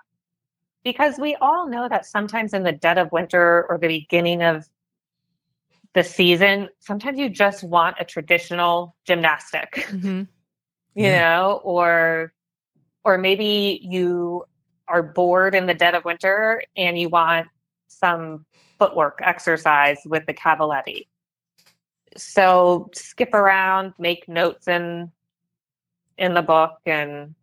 Because 0.84 1.20
we 1.20 1.36
all 1.36 1.68
know 1.68 1.88
that 1.88 2.06
sometimes 2.06 2.54
in 2.54 2.64
the 2.64 2.72
dead 2.72 2.98
of 2.98 3.12
winter 3.12 3.66
or 3.70 3.78
the 3.78 3.88
beginning 3.88 4.42
of 4.42 4.68
the 5.94 6.04
season, 6.04 6.70
sometimes 6.80 7.20
you 7.20 7.30
just 7.30 7.64
want 7.64 7.98
a 8.00 8.06
traditional 8.06 8.96
gymnastic, 9.06 9.86
Mhm. 9.90 10.28
you 10.96 11.10
Yeah. 11.10 11.20
know, 11.22 11.62
or 11.64 12.34
or 13.04 13.18
maybe 13.18 13.80
you 13.84 14.46
are 14.88 15.02
bored 15.04 15.56
in 15.56 15.66
the 15.66 15.74
dead 15.74 15.96
of 15.96 16.06
winter 16.06 16.62
and 16.76 16.98
you 17.00 17.10
want 17.10 17.48
some 17.88 18.46
footwork 18.78 19.20
exercise 19.24 20.00
with 20.06 20.26
the 20.26 20.34
cavaletti. 20.34 21.08
So 22.18 22.90
skip 22.94 23.34
around, 23.34 23.94
make 23.98 24.28
notes 24.28 24.68
in 24.68 25.12
in 26.18 26.34
the 26.34 26.42
book 26.42 26.80
and 26.86 27.36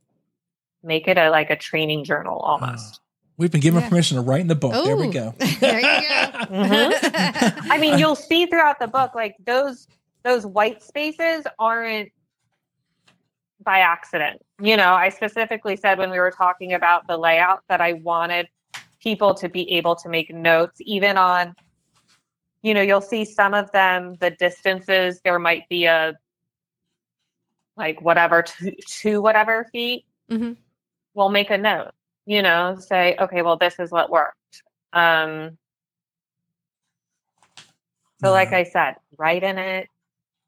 make 0.88 1.06
it 1.06 1.16
a 1.16 1.30
like 1.30 1.50
a 1.50 1.56
training 1.56 2.02
journal 2.02 2.38
almost. 2.40 3.00
We've 3.36 3.52
been 3.52 3.60
given 3.60 3.80
Yeah. 3.82 3.88
permission 3.88 4.16
to 4.16 4.22
write 4.22 4.40
in 4.40 4.48
the 4.48 4.56
book. 4.56 4.72
there 4.72 4.96
we 4.96 5.06
go. 5.12 5.32
there 5.60 5.78
you 5.78 6.08
go. 6.08 6.38
Mm-hmm. 6.46 7.68
I 7.72 7.78
mean, 7.78 7.96
you'll 8.00 8.16
see 8.16 8.46
throughout 8.46 8.80
the 8.80 8.88
book, 8.88 9.14
like 9.14 9.36
those 9.46 9.86
those 10.24 10.44
white 10.44 10.82
spaces 10.82 11.46
aren't 11.60 12.10
by 13.62 13.78
accident. 13.80 14.40
You 14.60 14.76
know, 14.76 14.92
I 14.94 15.10
specifically 15.10 15.76
said 15.76 15.98
when 15.98 16.10
we 16.10 16.18
were 16.18 16.32
talking 16.32 16.72
about 16.74 17.06
the 17.06 17.16
layout 17.16 17.62
that 17.68 17.80
I 17.80 17.92
wanted 17.94 18.48
people 19.00 19.34
to 19.34 19.48
be 19.48 19.70
able 19.72 19.94
to 19.96 20.08
make 20.08 20.32
notes, 20.34 20.80
even 20.80 21.16
on, 21.16 21.54
you 22.62 22.74
know, 22.74 22.80
you'll 22.82 23.00
see 23.00 23.24
some 23.24 23.54
of 23.54 23.70
them, 23.70 24.16
the 24.20 24.30
distances, 24.30 25.20
there 25.22 25.38
might 25.38 25.68
be 25.68 25.84
a 25.84 26.16
like 27.76 28.00
whatever 28.02 28.42
to, 28.42 28.74
to 29.02 29.22
whatever 29.22 29.66
feet. 29.70 30.04
Mhm. 30.30 30.56
We'll 31.18 31.30
make 31.30 31.50
a 31.50 31.58
note, 31.58 31.90
you 32.26 32.42
know, 32.42 32.76
say, 32.78 33.16
okay, 33.18 33.42
well, 33.42 33.56
this 33.56 33.80
is 33.80 33.90
what 33.90 34.08
worked. 34.08 34.62
Um, 34.92 35.58
so, 38.20 38.30
like 38.30 38.52
I 38.52 38.62
said, 38.62 38.94
write 39.18 39.42
in 39.42 39.58
it. 39.58 39.88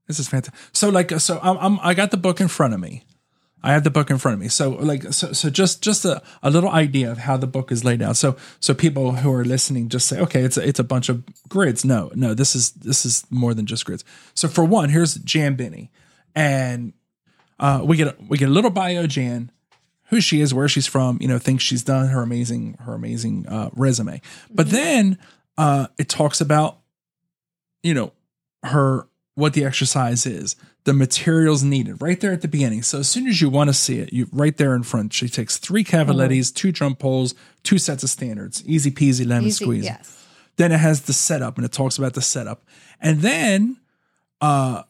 This 0.06 0.20
is 0.20 0.28
fantastic. 0.28 0.54
So 0.72 0.88
like 0.88 1.10
so 1.18 1.40
I'm, 1.42 1.56
I'm 1.58 1.80
I 1.82 1.94
got 1.94 2.12
the 2.12 2.16
book 2.16 2.40
in 2.40 2.46
front 2.46 2.74
of 2.74 2.78
me. 2.78 3.02
I 3.64 3.72
have 3.72 3.82
the 3.82 3.90
book 3.90 4.10
in 4.10 4.18
front 4.18 4.34
of 4.34 4.40
me. 4.40 4.48
So 4.48 4.70
like 4.70 5.12
so 5.12 5.32
so 5.32 5.50
just 5.50 5.82
just 5.82 6.04
a, 6.04 6.22
a 6.40 6.50
little 6.50 6.70
idea 6.70 7.10
of 7.10 7.18
how 7.18 7.36
the 7.36 7.48
book 7.48 7.70
is 7.72 7.84
laid 7.84 8.00
out. 8.00 8.16
So 8.16 8.36
so 8.60 8.72
people 8.72 9.12
who 9.12 9.32
are 9.32 9.44
listening 9.44 9.88
just 9.88 10.06
say, 10.06 10.20
okay, 10.20 10.42
it's 10.42 10.56
a, 10.56 10.66
it's 10.66 10.78
a 10.78 10.84
bunch 10.84 11.08
of 11.08 11.24
grids. 11.48 11.84
No, 11.84 12.10
no, 12.14 12.32
this 12.32 12.54
is 12.54 12.70
this 12.72 13.04
is 13.04 13.24
more 13.28 13.54
than 13.54 13.66
just 13.66 13.84
grids. 13.84 14.04
So 14.34 14.46
for 14.46 14.64
one, 14.64 14.88
here's 14.88 15.14
Jan 15.16 15.56
Byyny, 15.56 15.88
And 16.34 16.92
uh, 17.58 17.82
we 17.84 17.96
get 17.96 18.08
a, 18.08 18.16
we 18.28 18.38
get 18.38 18.48
a 18.48 18.52
little 18.52 18.70
bio 18.70 19.06
Jan, 19.06 19.50
who 20.10 20.20
she 20.20 20.40
is, 20.40 20.52
where 20.52 20.68
she's 20.68 20.86
from, 20.86 21.18
you 21.20 21.28
know, 21.28 21.38
things 21.38 21.62
she's 21.62 21.82
done, 21.82 22.08
her 22.08 22.22
amazing 22.22 22.76
her 22.80 22.94
amazing 22.94 23.46
uh, 23.48 23.70
resume. 23.74 24.20
But 24.52 24.70
then 24.70 25.18
uh, 25.56 25.86
it 25.98 26.08
talks 26.08 26.40
about, 26.40 26.78
you 27.82 27.94
know, 27.94 28.12
her 28.64 29.06
what 29.36 29.54
the 29.54 29.64
exercise 29.64 30.26
is, 30.26 30.56
the 30.84 30.92
materials 30.92 31.62
needed, 31.62 32.02
right 32.02 32.20
there 32.20 32.32
at 32.32 32.42
the 32.42 32.48
beginning. 32.48 32.82
So 32.82 32.98
as 32.98 33.08
soon 33.08 33.26
as 33.26 33.40
you 33.40 33.48
want 33.48 33.68
to 33.68 33.74
see 33.74 33.98
it, 34.00 34.12
you 34.12 34.28
right 34.32 34.56
there 34.56 34.74
in 34.74 34.82
front. 34.82 35.12
She 35.12 35.28
takes 35.28 35.56
three 35.56 35.84
cavalettis, 35.84 36.52
two 36.54 36.72
jump 36.72 36.98
poles, 36.98 37.34
two 37.62 37.78
sets 37.78 38.02
of 38.02 38.10
standards, 38.10 38.62
easy 38.66 38.90
peasy 38.90 39.26
lemon 39.26 39.46
Easy, 39.46 39.64
squeezy. 39.64 39.84
Yes. 39.84 40.26
Then 40.56 40.72
it 40.72 40.80
has 40.80 41.02
the 41.02 41.12
setup 41.12 41.56
and 41.56 41.64
it 41.64 41.72
talks 41.72 41.96
about 41.96 42.14
the 42.14 42.22
setup. 42.22 42.64
And 43.00 43.20
then 43.20 43.78
uh 44.40 44.82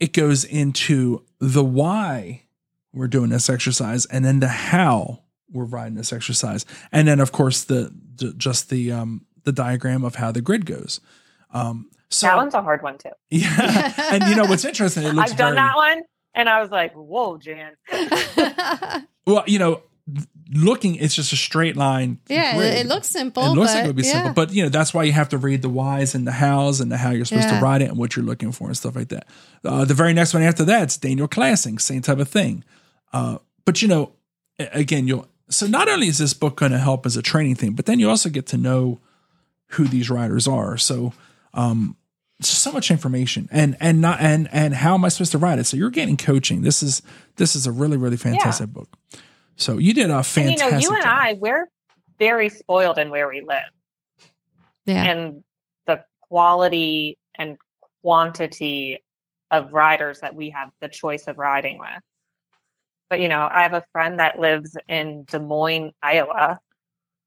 it 0.00 0.12
goes 0.12 0.44
into 0.44 1.24
the 1.38 1.64
why 1.64 2.42
we're 2.92 3.08
doing 3.08 3.30
this 3.30 3.48
exercise 3.50 4.06
and 4.06 4.24
then 4.24 4.40
the 4.40 4.48
how 4.48 5.22
we're 5.50 5.64
riding 5.64 5.94
this 5.94 6.12
exercise. 6.12 6.64
And 6.92 7.08
then 7.08 7.20
of 7.20 7.32
course 7.32 7.64
the, 7.64 7.92
the 8.16 8.32
just 8.34 8.70
the 8.70 8.92
um 8.92 9.26
the 9.44 9.52
diagram 9.52 10.04
of 10.04 10.16
how 10.16 10.32
the 10.32 10.40
grid 10.40 10.66
goes. 10.66 11.00
Um 11.52 11.90
so 12.10 12.26
that 12.26 12.36
one's 12.36 12.54
a 12.54 12.62
hard 12.62 12.82
one 12.82 12.98
too. 12.98 13.10
yeah. 13.30 13.92
and 14.12 14.24
you 14.24 14.34
know 14.34 14.44
what's 14.44 14.64
interesting? 14.64 15.04
It 15.04 15.14
looks 15.14 15.32
I've 15.32 15.36
done 15.38 15.54
very 15.54 15.66
that 15.66 15.76
one, 15.76 16.02
and 16.34 16.48
I 16.48 16.60
was 16.60 16.70
like, 16.70 16.94
"Whoa, 16.94 17.36
Jan!" 17.36 17.76
well, 19.26 19.44
you 19.46 19.58
know, 19.58 19.82
looking 20.54 20.94
it's 20.94 21.14
just 21.14 21.32
a 21.32 21.36
straight 21.36 21.76
line. 21.76 22.18
yeah, 22.28 22.56
grid. 22.56 22.74
it, 22.74 22.78
it 22.78 22.86
looks 22.86 23.08
simple. 23.08 23.42
It 23.44 23.48
looks 23.50 23.72
but, 23.72 23.74
like 23.74 23.84
it 23.84 23.86
would 23.88 23.96
be 23.96 24.02
yeah. 24.04 24.12
simple, 24.12 24.32
but 24.32 24.52
you 24.52 24.62
know 24.62 24.68
that's 24.70 24.94
why 24.94 25.02
you 25.04 25.12
have 25.12 25.28
to 25.30 25.38
read 25.38 25.60
the 25.62 25.68
whys 25.68 26.14
and 26.14 26.26
the 26.26 26.32
hows 26.32 26.80
and 26.80 26.90
the 26.90 26.96
how 26.96 27.10
you're 27.10 27.26
supposed 27.26 27.48
Yeah. 27.48 27.58
to 27.58 27.64
ride 27.64 27.82
it 27.82 27.90
and 27.90 27.98
what 27.98 28.16
you're 28.16 28.24
looking 28.24 28.52
for 28.52 28.68
and 28.68 28.76
stuff 28.76 28.96
like 28.96 29.08
that. 29.08 29.26
Uh, 29.64 29.84
the 29.84 29.94
very 29.94 30.14
next 30.14 30.32
one 30.32 30.42
after 30.42 30.64
that's 30.64 30.96
Daniel 30.96 31.28
Clasing, 31.28 31.78
same 31.78 32.00
type 32.02 32.18
of 32.18 32.28
thing. 32.28 32.64
Uh, 33.12 33.38
but 33.64 33.82
you 33.82 33.88
know, 33.88 34.12
again, 34.58 35.06
you'll 35.08 35.28
so 35.50 35.66
not 35.66 35.88
only 35.88 36.08
is 36.08 36.18
this 36.18 36.34
book 36.34 36.56
going 36.56 36.72
to 36.72 36.78
help 36.78 37.06
as 37.06 37.16
a 37.16 37.22
training 37.22 37.54
thing, 37.54 37.72
but 37.72 37.86
then 37.86 37.98
you 37.98 38.08
also 38.08 38.28
get 38.28 38.46
to 38.48 38.58
know 38.58 39.00
who 39.68 39.84
these 39.84 40.10
riders 40.10 40.46
are. 40.46 40.76
So, 40.76 41.12
um, 41.54 41.96
just 42.40 42.62
so 42.62 42.70
much 42.70 42.90
information 42.90 43.48
and 43.50 43.76
and 43.80 44.00
not 44.00 44.20
and 44.20 44.48
and 44.52 44.74
how 44.74 44.94
am 44.94 45.04
I 45.04 45.08
supposed 45.08 45.32
to 45.32 45.38
ride 45.38 45.58
it? 45.58 45.64
So 45.64 45.76
you're 45.76 45.90
getting 45.90 46.16
coaching. 46.16 46.62
This 46.62 46.82
is 46.82 47.02
this 47.36 47.56
is 47.56 47.66
a 47.66 47.72
really 47.72 47.96
really 47.96 48.16
fantastic 48.16 48.68
book. 48.72 48.88
So 49.56 49.78
you 49.78 49.92
did 49.92 50.10
a 50.10 50.18
And, 50.18 50.26
fantastic. 50.26 50.66
you 50.66 50.70
know, 50.70 50.78
you 50.78 50.94
and 50.94 51.02
job. 51.02 51.18
I, 51.18 51.32
we're 51.40 51.68
very 52.18 52.48
spoiled 52.48 52.98
in 52.98 53.10
where 53.10 53.28
we 53.28 53.40
live, 53.40 53.62
yeah. 54.86 55.02
and 55.04 55.42
the 55.86 56.04
quality 56.28 57.18
and 57.36 57.56
quantity 58.02 59.02
of 59.50 59.72
riders 59.72 60.20
that 60.20 60.34
we 60.34 60.50
have 60.50 60.70
the 60.80 60.88
choice 60.88 61.26
of 61.26 61.38
riding 61.38 61.78
with. 61.78 61.88
But 63.10 63.20
you 63.20 63.28
know, 63.28 63.48
I 63.50 63.62
have 63.62 63.74
a 63.74 63.84
friend 63.92 64.18
that 64.20 64.38
lives 64.38 64.76
in 64.88 65.24
Des 65.24 65.38
Moines, 65.38 65.92
Iowa, 66.02 66.60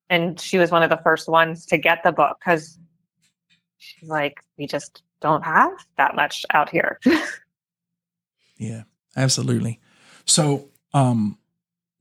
and 0.10 0.40
she 0.40 0.58
was 0.58 0.72
one 0.72 0.84
of 0.84 0.90
the 0.90 1.00
first 1.04 1.28
ones 1.28 1.66
to 1.68 1.78
get 1.78 2.04
the 2.04 2.12
book 2.12 2.38
because 2.40 2.78
she's 3.78 4.10
like, 4.10 4.42
we 4.58 4.68
just 4.68 5.02
don't 5.22 5.44
have 5.44 5.72
that 5.98 6.16
much 6.16 6.46
out 6.52 6.70
here. 6.70 7.00
Yeah, 8.58 8.84
absolutely. 9.18 9.80
So, 10.26 10.70
um, 10.94 11.38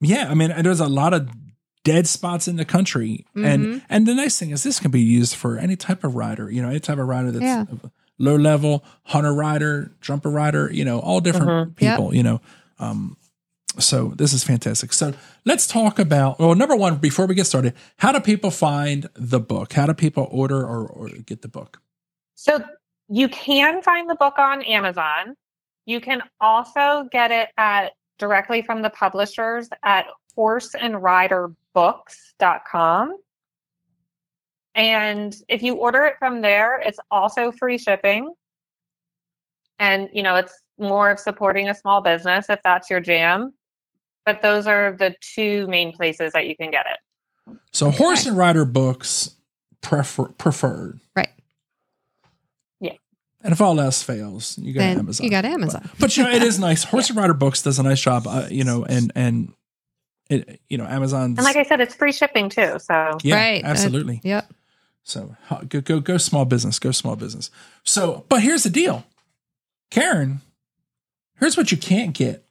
yeah, 0.01 0.29
I 0.31 0.35
mean, 0.35 0.53
there's 0.63 0.81
a 0.81 0.89
lot 0.89 1.15
of 1.15 1.31
dead 1.85 2.07
spots 2.07 2.49
in 2.49 2.57
the 2.57 2.67
country, 2.67 3.25
and 3.35 3.67
Mhm. 3.67 3.83
and 3.89 4.07
the 4.07 4.15
nice 4.15 4.39
thing 4.39 4.51
is 4.51 4.63
this 4.63 4.79
can 4.79 4.91
be 4.91 5.01
used 5.01 5.35
for 5.35 5.57
any 5.57 5.75
type 5.77 6.05
of 6.05 6.15
rider. 6.15 6.51
You 6.51 6.61
know, 6.61 6.69
any 6.69 6.81
type 6.81 6.99
of 6.99 7.09
rider 7.09 7.31
that's 7.31 7.45
Yeah. 7.45 7.65
low 8.19 8.37
level, 8.37 8.85
hunter 9.05 9.33
rider, 9.33 9.91
jumper 10.03 10.29
rider. 10.31 10.71
You 10.71 10.85
know, 10.85 10.99
all 11.01 11.21
different 11.23 11.49
Mm-hmm. 11.49 11.85
Yep. 11.85 11.97
people. 11.97 12.15
You 12.15 12.23
know, 12.25 12.41
um, 12.79 13.17
so 13.79 14.13
this 14.17 14.33
is 14.33 14.43
fantastic. 14.43 14.93
So 14.93 15.15
let's 15.45 15.67
talk 15.67 15.99
about 15.99 16.39
well, 16.39 16.55
number 16.55 16.77
one, 16.77 16.97
before 16.97 17.27
we 17.27 17.35
get 17.35 17.47
started, 17.47 17.75
how 17.99 18.13
do 18.13 18.21
people 18.21 18.51
find 18.51 19.09
the 19.15 19.41
book? 19.41 19.73
How 19.73 19.87
do 19.87 19.95
people 19.95 20.29
order 20.31 20.61
or, 20.61 20.87
or 20.87 21.09
get 21.09 21.43
the 21.43 21.49
book? 21.49 21.81
So 22.35 22.63
you 23.09 23.29
can 23.29 23.83
find 23.83 24.09
the 24.09 24.15
book 24.15 24.39
on 24.39 24.63
Amazon. 24.63 25.35
You 25.87 26.01
can 26.01 26.23
also 26.41 27.09
get 27.11 27.31
it 27.31 27.49
at 27.57 27.93
directly 28.19 28.63
from 28.63 28.83
the 28.83 28.91
publishers 28.91 29.69
at 29.83 30.07
horseandriderbooks.com. 30.37 33.17
And 34.75 35.37
if 35.49 35.63
you 35.63 35.75
order 35.75 36.05
it 36.05 36.17
from 36.19 36.43
there, 36.43 36.81
it's 36.81 37.01
also 37.11 37.51
free 37.51 37.79
shipping. 37.79 38.33
And, 39.79 40.09
you 40.13 40.23
know, 40.23 40.37
it's 40.37 40.61
more 40.79 41.11
of 41.11 41.19
supporting 41.19 41.69
a 41.69 41.75
small 41.75 42.01
business 42.01 42.49
if 42.49 42.61
that's 42.63 42.89
your 42.89 43.01
jam. 43.01 43.53
But 44.27 44.43
those 44.43 44.67
are 44.67 44.93
the 44.93 45.15
two 45.21 45.67
main 45.69 45.93
places 45.93 46.33
that 46.33 46.47
you 46.47 46.57
can 46.57 46.71
get 46.71 46.87
it. 46.87 47.57
So 47.73 47.91
horse 47.91 48.27
and 48.27 48.37
rider 48.37 48.65
books 48.65 49.35
prefer 49.81 50.27
preferred. 50.27 51.01
Right. 51.17 51.31
Yeah. 52.81 52.93
And 53.43 53.53
if 53.53 53.61
all 53.61 53.81
else 53.81 54.03
fails, 54.03 54.59
you 54.59 54.73
got 54.73 54.81
Then 54.81 54.99
Amazon. 54.99 55.25
you 55.25 55.31
got 55.31 55.45
Amazon. 55.45 55.83
But, 55.83 55.99
but, 55.99 56.17
you 56.17 56.25
know, 56.25 56.31
it 56.31 56.43
is 56.43 56.59
nice. 56.61 56.85
Horse 56.85 57.09
and 57.09 57.19
Rider 57.19 57.35
Books 57.35 57.63
does 57.63 57.79
a 57.79 57.83
nice 57.83 58.01
job. 58.01 58.27
Uh, 58.27 58.47
you 58.51 58.65
know, 58.65 58.85
and 58.85 59.11
and 59.15 59.53
it 60.29 60.61
you 60.69 60.79
know 60.79 60.85
Amazon. 60.87 61.35
And 61.37 61.43
like 61.43 61.57
I 61.57 61.65
said, 61.65 61.81
it's 61.81 61.95
free 61.95 62.13
shipping 62.13 62.49
too. 62.49 62.79
So 62.79 63.19
yeah, 63.23 63.35
right. 63.35 63.65
Uh, 63.65 63.69
absolutely. 63.69 64.21
yep. 64.23 64.53
So 65.03 65.35
go 65.69 65.81
go 65.81 66.01
go 66.01 66.19
small 66.19 66.45
business. 66.45 66.79
Go 66.79 66.93
small 66.93 67.17
business. 67.17 67.51
So, 67.85 68.25
but 68.29 68.43
here's 68.43 68.63
the 68.63 68.71
deal, 68.71 69.05
Karen. 69.91 70.43
Here's 71.39 71.57
what 71.57 71.73
you 71.73 71.79
can't 71.79 72.13
get 72.15 72.45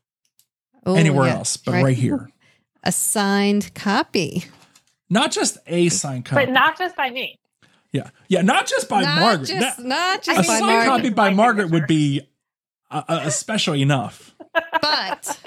Oh, 0.86 0.96
anywhere 0.96 1.28
yeah. 1.28 1.36
else, 1.36 1.58
but 1.58 1.84
right. 1.84 1.96
here. 1.98 2.30
A 2.84 2.92
signed 2.92 3.74
copy. 3.76 4.46
Not 5.10 5.32
just 5.32 5.58
a 5.68 5.90
signed 5.90 6.26
copy. 6.26 6.46
but 6.46 6.52
not 6.54 6.78
just 6.78 6.96
by 6.96 7.10
me. 7.10 7.36
yeah, 7.92 8.10
yeah, 8.30 8.42
not 8.42 8.68
just 8.68 8.88
by 8.88 9.02
Margaret. 9.02 9.10
not 9.10 9.20
Margaret. 9.22 9.48
Just, 9.48 9.80
Not- 9.80 9.88
not 9.88 10.28
a 10.28 10.34
by 10.36 10.42
signed 10.44 10.66
Margaret. 10.66 10.86
copy 10.90 11.10
by 11.10 11.30
Margaret 11.32 11.72
would 11.72 11.88
be 11.88 12.22
uh, 12.92 13.02
uh, 13.08 13.30
special 13.30 13.76
enough. 13.76 14.34
But 14.82 15.40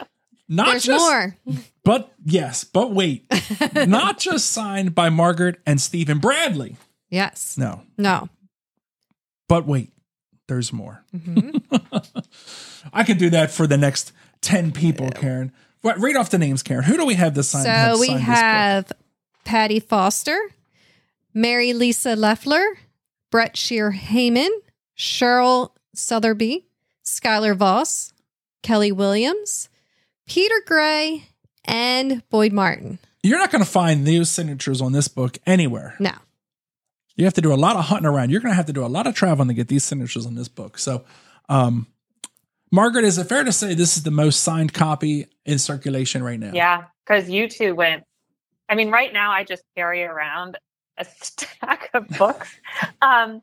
Not 0.49 0.67
there's 0.67 0.83
just, 0.85 1.01
more. 1.03 1.37
but 1.85 2.13
yes, 2.25 2.65
but 2.65 2.93
wait, 2.93 3.25
not 3.87 4.19
just 4.19 4.51
signed 4.53 4.95
by 4.95 5.09
Margaret 5.09 5.61
and 5.67 5.81
Stephen 5.81 6.19
Bradley. 6.19 6.77
Yes. 7.09 7.57
No, 7.57 7.83
No. 7.97 8.29
but 9.49 9.67
wait, 9.67 9.91
there's 10.49 10.73
more. 10.73 11.05
Mhm. 11.17 11.63
I 12.93 13.05
can 13.05 13.17
do 13.17 13.31
that 13.31 13.51
for 13.51 13.67
the 13.67 13.77
next 13.79 14.13
10 14.43 14.73
people, 14.73 15.11
Karen. 15.11 15.53
What, 15.81 15.99
read 15.99 16.17
off 16.17 16.31
the 16.31 16.39
names, 16.39 16.63
Karen. 16.63 16.85
Who 16.85 16.97
do 16.97 17.07
we 17.07 17.15
have 17.15 17.35
this 17.35 17.49
sign? 17.49 17.65
so 17.65 17.99
we 17.99 18.07
signed 18.07 18.21
this 18.21 18.27
book? 18.27 18.37
have 18.37 18.93
Patty 19.45 19.81
Foster, 19.81 20.39
Mary 21.35 21.73
Lisa 21.73 22.15
Leffler, 22.15 22.65
Brett 23.31 23.57
Shear 23.57 23.93
Heyman, 23.93 24.51
Cheryl 24.97 25.71
Southerby, 25.95 26.67
Skyeler 27.05 27.57
Voss, 27.57 28.13
Kelly 28.63 28.93
Williams, 28.93 29.69
Peter 30.27 30.63
Gray, 30.67 31.25
and 31.65 32.29
Boyd 32.31 32.53
Martin. 32.53 32.99
You're 33.23 33.39
not 33.39 33.51
going 33.51 33.65
to 33.65 33.71
find 33.71 34.07
those 34.07 34.31
signatures 34.31 34.81
on 34.81 34.93
this 34.93 35.09
book 35.09 35.39
anywhere. 35.47 35.97
No. 35.99 36.13
You 37.17 37.25
have 37.25 37.35
to 37.35 37.41
do 37.41 37.53
a 37.53 37.57
lot 37.57 37.77
of 37.77 37.85
hunting 37.87 38.07
around. 38.07 38.31
You're 38.31 38.41
going 38.41 38.53
to 38.53 38.57
have 38.57 38.67
to 38.67 38.73
do 38.73 38.85
a 38.85 38.89
lot 38.89 39.07
of 39.07 39.15
traveling 39.15 39.49
to 39.49 39.55
get 39.55 39.69
these 39.69 39.85
signatures 39.85 40.27
on 40.27 40.35
this 40.35 40.49
book. 40.49 40.79
So, 40.79 41.05
um, 41.49 41.87
Margaret, 42.73 43.05
is 43.05 43.19
it 43.19 43.29
fair 43.29 43.45
to 43.45 43.53
say 43.53 43.75
this 43.75 43.97
is 43.97 44.03
the 44.03 44.11
most 44.11 44.43
signed 44.43 44.73
copy 44.73 45.27
in 45.45 45.59
circulation 45.59 46.23
right 46.23 46.41
now? 46.41 46.53
Yeah, 46.55 46.85
because 47.07 47.29
you 47.31 47.49
two 47.49 47.75
went. 47.75 48.03
I 48.69 48.75
mean, 48.75 48.91
right 48.91 49.13
now 49.13 49.31
I 49.31 49.45
just 49.45 49.63
carry 49.77 50.03
around 50.03 50.57
a 50.97 51.05
stack 51.05 51.91
of 51.93 52.09
books, 52.19 52.49
um, 53.03 53.43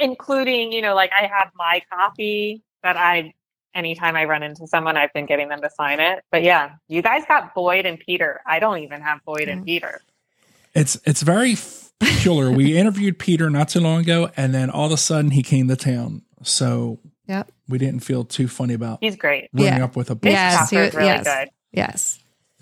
including 0.00 0.72
you 0.72 0.82
know, 0.82 0.94
like 0.94 1.10
I 1.16 1.26
have 1.26 1.50
my 1.54 1.82
copy 1.92 2.62
that 2.82 2.96
I. 2.96 3.34
Anytime 3.72 4.16
I 4.16 4.24
run 4.24 4.42
into 4.42 4.66
someone, 4.66 4.96
I've 4.96 5.12
been 5.12 5.26
getting 5.26 5.48
them 5.48 5.60
to 5.62 5.70
sign 5.70 6.00
it. 6.00 6.24
But 6.32 6.42
yeah, 6.42 6.72
you 6.88 7.02
guys 7.02 7.22
got 7.28 7.54
Boyd 7.54 7.86
and 7.86 8.00
Peter. 8.00 8.40
I 8.44 8.58
don't 8.58 8.78
even 8.78 9.00
have 9.00 9.20
Boyd 9.24 9.48
and 9.48 9.62
Mm. 9.62 9.66
Peter. 9.66 10.00
It's 10.74 10.96
it's 11.04 11.22
very 11.22 11.54
peculiar. 12.00 12.50
we 12.50 12.76
interviewed 12.76 13.20
Peter 13.20 13.48
not 13.48 13.68
too 13.68 13.78
long 13.78 14.00
ago, 14.00 14.28
and 14.36 14.52
then 14.52 14.70
all 14.70 14.86
of 14.86 14.92
a 14.92 14.96
sudden 14.96 15.30
he 15.30 15.44
came 15.44 15.68
to 15.68 15.76
town. 15.76 16.22
So 16.42 16.98
Yep. 17.30 17.50
we 17.68 17.78
didn't 17.78 18.00
feel 18.00 18.24
too 18.24 18.48
funny 18.48 18.74
about 18.74 18.98
He's 19.00 19.16
great. 19.16 19.48
running 19.52 19.78
Yeah. 19.78 19.84
up 19.84 19.96
with 19.96 20.10
a 20.10 20.14
book. 20.14 20.30
Yes, 20.32 20.68
he- 20.70 20.76
really 20.76 20.90
yes. 21.06 21.24
good. 21.24 21.48
Yes. 21.72 22.18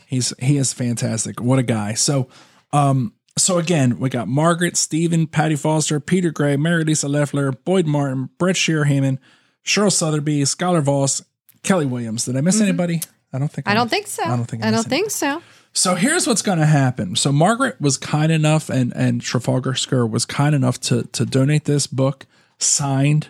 He's 0.07 0.33
he 0.39 0.57
is 0.59 0.73
fantastic. 0.73 1.41
What 1.41 1.59
a 1.59 1.63
guy. 1.63 1.95
So 1.95 2.29
um 2.73 3.13
so 3.37 3.59
again, 3.59 3.99
we 3.99 4.09
got 4.11 4.27
Margaret, 4.29 4.77
Stephen, 4.77 5.27
Patty 5.27 5.55
Foster, 5.57 6.01
Peter 6.01 6.31
Gray, 6.31 6.57
Mary 6.57 6.85
Lisa 6.85 7.09
Leffler, 7.09 7.53
Boyd 7.53 7.87
Martin, 7.87 8.31
Brett 8.39 8.57
Shear 8.57 8.85
Heyman, 8.85 9.19
Cheryl 9.65 9.93
Southerby, 9.93 10.43
Skyeler 10.43 10.83
Voss, 10.83 11.23
Kelly 11.63 11.87
Williams. 11.87 12.25
Did 12.25 12.37
I 12.37 12.41
miss 12.41 12.61
anybody? 12.61 13.01
I 13.33 13.39
don't 13.39 13.49
think 13.53 13.67
Mm-hmm. 13.67 13.73
I 13.73 13.75
don't 13.75 13.89
think 13.91 14.07
so. 14.07 14.23
I 14.25 14.29
don't 14.37 14.45
think 14.47 14.65
I 14.65 14.69
I 14.69 14.71
don't 14.71 14.79
missed 14.79 14.89
think 14.89 15.11
so. 15.11 15.43
So 15.75 15.95
here's 15.95 16.27
what's 16.27 16.43
going 16.43 16.59
to 16.59 16.67
happen. 16.67 17.15
So 17.15 17.31
Margaret 17.31 17.79
was 17.81 17.97
kind 17.99 18.33
enough, 18.33 18.71
and 18.71 18.93
and 18.97 19.21
Trafalgar 19.21 19.75
Square 19.75 20.07
was 20.07 20.25
kind 20.25 20.55
enough 20.55 20.81
to 20.89 21.05
to 21.13 21.25
donate 21.27 21.65
this 21.67 21.87
book 21.87 22.27
signed 22.59 23.29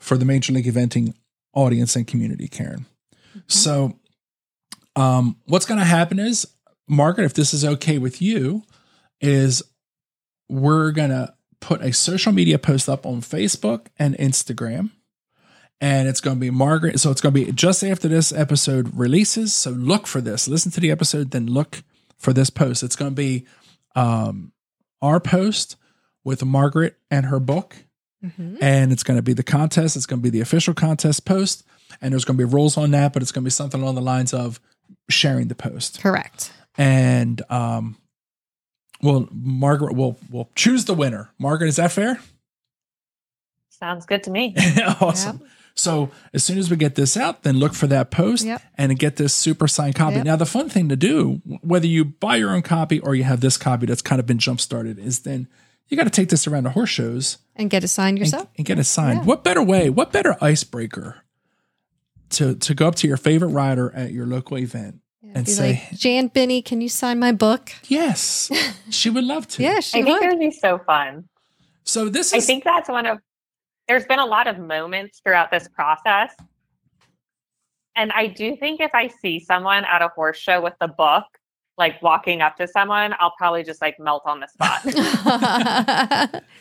for 0.00 0.16
the 0.18 0.24
Major 0.24 0.52
League 0.52 0.66
Eventing 0.66 1.14
audience 1.54 1.94
and 1.94 2.06
community. 2.06 2.48
Karen. 2.48 2.86
So, 3.46 3.96
um, 4.96 5.36
what's 5.44 5.66
going 5.66 5.78
to 5.78 5.86
happen 5.86 6.18
is 6.18 6.48
Margaret, 6.88 7.26
if 7.26 7.34
this 7.34 7.54
is 7.54 7.64
okay 7.64 7.98
with 7.98 8.20
you, 8.20 8.64
is 9.20 9.62
we're 10.48 10.90
going 10.90 11.10
to 11.10 11.32
put 11.60 11.80
a 11.80 11.92
social 11.92 12.32
media 12.32 12.58
post 12.58 12.88
up 12.88 13.06
on 13.06 13.20
Facebook 13.20 13.86
and 13.98 14.16
Instagram 14.16 14.90
and 15.80 16.08
it's 16.08 16.20
going 16.20 16.36
to 16.36 16.40
be 16.40 16.50
Margaret. 16.50 17.00
So 17.00 17.10
it's 17.10 17.20
going 17.20 17.34
to 17.34 17.44
be 17.46 17.52
just 17.52 17.82
after 17.82 18.08
this 18.08 18.32
episode 18.32 18.90
releases. 18.94 19.54
So 19.54 19.70
look 19.70 20.06
for 20.06 20.20
this. 20.20 20.46
Listen 20.46 20.70
to 20.72 20.80
the 20.80 20.90
episode, 20.90 21.30
then 21.30 21.46
look 21.46 21.82
for 22.18 22.32
this 22.32 22.50
post. 22.50 22.82
It's 22.82 22.96
going 22.96 23.12
to 23.12 23.16
be 23.16 23.46
um, 23.96 24.52
our 25.00 25.20
post 25.20 25.76
with 26.22 26.44
Margaret 26.44 26.98
and 27.10 27.26
her 27.26 27.40
book, 27.40 27.76
Mhm. 28.24 28.58
and 28.60 28.92
it's 28.92 29.02
going 29.02 29.16
to 29.18 29.22
be 29.22 29.32
the 29.32 29.42
contest. 29.42 29.96
It's 29.96 30.06
going 30.06 30.20
to 30.20 30.22
be 30.22 30.30
the 30.30 30.40
official 30.42 30.74
contest 30.74 31.24
post, 31.24 31.64
and 32.02 32.12
there's 32.12 32.24
going 32.24 32.36
to 32.38 32.46
be 32.46 32.52
rules 32.52 32.76
on 32.76 32.90
that, 32.90 33.12
but 33.12 33.22
it's 33.22 33.32
going 33.32 33.42
to 33.42 33.46
be 33.46 33.50
something 33.50 33.80
along 33.80 33.94
the 33.94 34.02
lines 34.02 34.34
of 34.34 34.60
sharing 35.08 35.48
the 35.48 35.54
post. 35.54 36.00
Correct. 36.00 36.52
And 36.76 37.40
um, 37.50 37.96
well, 39.02 39.28
Margaret 39.32 39.94
will 39.94 40.18
will 40.30 40.50
choose 40.54 40.84
the 40.84 40.94
winner. 40.94 41.30
Margaret, 41.38 41.68
is 41.68 41.76
that 41.76 41.92
fair? 41.92 42.20
Sounds 43.70 44.04
good 44.06 44.22
to 44.24 44.30
me. 44.30 44.54
awesome. 45.00 45.40
So 45.74 46.10
as 46.34 46.44
soon 46.44 46.58
as 46.58 46.70
we 46.70 46.76
get 46.76 46.94
this 46.96 47.16
out, 47.16 47.42
then 47.42 47.58
look 47.58 47.72
for 47.72 47.86
that 47.86 48.10
post 48.10 48.44
Yep. 48.44 48.60
and 48.76 48.98
get 48.98 49.16
this 49.16 49.32
super 49.32 49.66
signed 49.66 49.94
copy. 49.94 50.16
Yep. 50.16 50.24
Now, 50.26 50.36
the 50.36 50.44
fun 50.44 50.68
thing 50.68 50.90
to 50.90 50.96
do, 50.96 51.40
whether 51.62 51.86
you 51.86 52.04
buy 52.04 52.36
your 52.36 52.50
own 52.50 52.60
copy 52.62 53.00
or 53.00 53.14
you 53.14 53.24
have 53.24 53.40
this 53.40 53.56
copy 53.56 53.86
that's 53.86 54.02
kind 54.02 54.20
of 54.20 54.26
been 54.26 54.38
jump 54.38 54.60
started, 54.60 54.98
is 54.98 55.20
then 55.20 55.48
you 55.90 55.96
got 55.96 56.04
to 56.04 56.10
take 56.10 56.28
this 56.30 56.46
around 56.46 56.64
to 56.64 56.70
horse 56.70 56.88
shows 56.90 57.38
And 57.56 57.68
get 57.68 57.84
it 57.84 57.88
signed 57.88 58.16
and, 58.18 58.26
yourself. 58.26 58.48
and 58.56 58.64
get 58.64 58.78
it 58.78 58.84
signed. 58.84 59.20
Yeah. 59.20 59.24
What 59.26 59.44
better 59.44 59.62
way? 59.62 59.90
What 59.90 60.12
better 60.12 60.36
icebreaker 60.40 61.22
to 62.30 62.54
to 62.54 62.74
go 62.74 62.88
up 62.88 62.94
to 62.96 63.08
your 63.08 63.16
favorite 63.16 63.48
rider 63.48 63.92
at 63.94 64.12
your 64.12 64.24
local 64.26 64.56
event 64.56 65.00
and 65.34 65.48
say, 65.48 65.82
like, 65.90 65.98
Jan 65.98 66.30
Byyny, 66.30 66.64
can 66.64 66.80
you 66.80 66.88
sign 66.88 67.18
my 67.18 67.32
book? 67.32 67.70
"Yes, 67.88 68.50
she 68.90 69.10
would 69.10 69.24
love 69.24 69.46
to." 69.48 69.62
Yeah, 69.62 69.80
she 69.80 69.98
I 69.98 70.00
she 70.00 70.04
think 70.04 70.20
would. 70.20 70.22
it 70.22 70.28
would 70.30 70.38
be 70.40 70.50
so 70.52 70.78
fun. 70.78 71.28
So 71.84 72.08
this 72.08 72.32
I 72.32 72.40
think 72.40 72.62
that's 72.64 72.88
one 72.88 73.06
of 73.06 73.18
there's 73.88 74.06
been 74.06 74.20
a 74.20 74.26
lot 74.26 74.46
of 74.46 74.58
moments 74.58 75.20
throughout 75.24 75.50
this 75.50 75.66
process. 75.68 76.32
And 77.96 78.12
I 78.12 78.28
do 78.28 78.56
think 78.56 78.80
if 78.80 78.94
I 78.94 79.08
see 79.08 79.40
someone 79.40 79.84
at 79.84 80.00
a 80.00 80.08
horse 80.08 80.38
show 80.38 80.60
with 80.60 80.74
the 80.80 80.86
book, 80.88 81.24
like 81.80 82.00
walking 82.00 82.40
up 82.42 82.56
to 82.58 82.68
someone, 82.68 83.14
I'll 83.18 83.34
probably 83.36 83.64
just 83.64 83.80
like 83.82 83.98
melt 83.98 84.22
on 84.26 84.38
the 84.40 84.46
spot. 84.46 86.42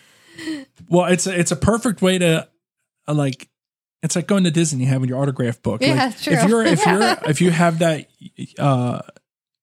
Well, 0.90 1.06
it's 1.08 1.28
a, 1.28 1.38
it's 1.38 1.52
a 1.52 1.56
perfect 1.58 2.02
way 2.02 2.18
to 2.18 2.48
uh, 3.08 3.14
like 3.14 3.50
it's 4.02 4.16
like 4.16 4.26
going 4.26 4.46
to 4.46 4.52
Disney 4.52 4.86
having 4.86 5.10
your 5.10 5.22
autograph 5.22 5.62
book. 5.62 5.82
Yeah, 5.82 6.06
like, 6.06 6.22
true. 6.22 6.34
If 6.34 6.48
you're 6.50 6.64
if 6.66 6.86
you're 6.86 7.02
if 7.30 7.42
you 7.42 7.52
have 7.52 7.80
that 7.80 8.08
uh 8.58 9.02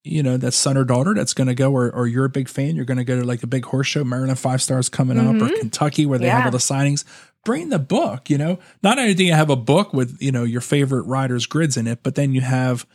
you 0.04 0.22
know 0.22 0.36
that 0.36 0.52
son 0.52 0.76
or 0.76 0.84
daughter 0.84 1.14
that's 1.14 1.32
going 1.32 1.48
to 1.48 1.54
go 1.54 1.72
or 1.72 1.90
or 1.90 2.06
you're 2.06 2.26
a 2.26 2.28
big 2.30 2.48
fan, 2.48 2.76
you're 2.76 2.84
going 2.84 2.98
to 2.98 3.04
go 3.04 3.18
to 3.18 3.24
like 3.26 3.42
a 3.42 3.46
big 3.46 3.64
horse 3.64 3.86
show, 3.86 4.04
Maryland 4.04 4.38
Five 4.38 4.60
Stars 4.60 4.88
coming 4.90 5.18
up 5.18 5.36
or 5.36 5.48
Mhm. 5.48 5.58
Kentucky 5.60 6.04
where 6.04 6.18
they 6.18 6.28
have 6.28 6.44
all 6.44 6.50
the 6.50 6.58
signings. 6.58 7.04
Bring 7.44 7.70
the 7.70 7.78
book, 7.78 8.28
you 8.28 8.36
know. 8.38 8.58
Not 8.82 8.98
only 8.98 9.14
do 9.14 9.24
you 9.24 9.32
have 9.32 9.50
a 9.50 9.56
book 9.56 9.94
with, 9.94 10.20
you 10.20 10.30
know, 10.32 10.44
your 10.44 10.60
favorite 10.60 11.04
riders 11.04 11.46
grids 11.46 11.76
in 11.76 11.86
it, 11.86 12.00
but 12.02 12.16
then 12.16 12.34
you 12.34 12.40
have 12.42 12.86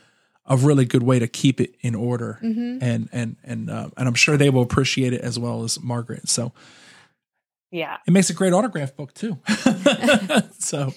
a 0.46 0.56
really 0.56 0.84
good 0.84 1.02
way 1.02 1.18
to 1.18 1.28
keep 1.28 1.60
it 1.60 1.74
in 1.80 1.94
order. 1.94 2.38
Mhm. 2.42 2.78
And 2.82 3.08
and 3.12 3.36
and 3.44 3.70
uh, 3.70 3.90
and 3.96 4.08
I'm 4.08 4.14
sure 4.14 4.36
they 4.36 4.50
will 4.50 4.62
appreciate 4.62 5.12
it 5.12 5.20
as 5.20 5.38
well 5.38 5.62
as 5.64 5.80
Margaret. 5.80 6.28
So 6.28 6.52
yeah. 7.70 7.98
it 8.06 8.10
makes 8.10 8.28
a 8.28 8.34
great 8.34 8.52
autograph 8.52 8.94
book 8.96 9.14
too. 9.14 9.38
so, 10.58 10.92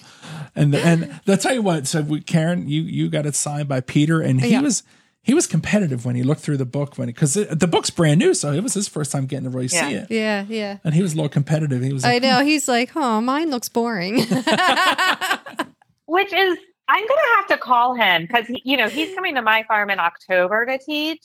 and 0.54 0.74
and 0.74 1.20
I'll 1.26 1.36
tell 1.36 1.54
you 1.54 1.62
what. 1.62 1.86
So, 1.86 2.02
we, 2.02 2.20
Karen, 2.20 2.68
you 2.68 2.82
you 2.82 3.08
got 3.08 3.24
it 3.26 3.34
signed 3.34 3.68
by 3.68 3.80
Peter, 3.80 4.20
and 4.20 4.40
he 4.40 4.50
Yeah. 4.50 4.60
was 4.62 4.82
he 5.22 5.32
was 5.34 5.46
competitive 5.46 6.04
when 6.04 6.14
he 6.16 6.22
looked 6.22 6.40
through 6.40 6.56
the 6.58 6.66
book 6.66 6.98
when 6.98 7.06
because 7.08 7.34
the 7.34 7.66
book's 7.66 7.90
brand 7.90 8.18
new, 8.20 8.34
so 8.34 8.52
it 8.52 8.62
was 8.62 8.74
his 8.74 8.88
first 8.88 9.10
time 9.10 9.26
getting 9.26 9.44
to 9.44 9.50
really 9.50 9.68
see 9.68 9.76
Yeah. 9.78 10.02
it, 10.02 10.10
yeah, 10.10 10.44
yeah. 10.48 10.78
and 10.84 10.94
he 10.94 11.02
was 11.02 11.14
a 11.14 11.16
little 11.16 11.28
competitive. 11.28 11.82
He 11.82 11.92
was 11.92 12.04
I 12.04 12.14
like, 12.14 12.22
know. 12.22 12.44
He's 12.44 12.68
like, 12.68 12.92
oh, 12.94 13.20
mine 13.20 13.50
looks 13.50 13.68
boring. 13.68 14.16
which 16.06 16.32
is 16.32 16.58
I'm 16.88 17.06
gonna 17.06 17.20
have 17.36 17.46
to 17.48 17.58
call 17.58 17.94
him 17.94 18.22
because 18.22 18.46
you 18.64 18.76
know 18.76 18.88
he's 18.88 19.14
coming 19.14 19.34
to 19.34 19.42
my 19.42 19.64
farm 19.64 19.90
in 19.90 19.98
October 19.98 20.66
to 20.66 20.78
teach. 20.78 21.24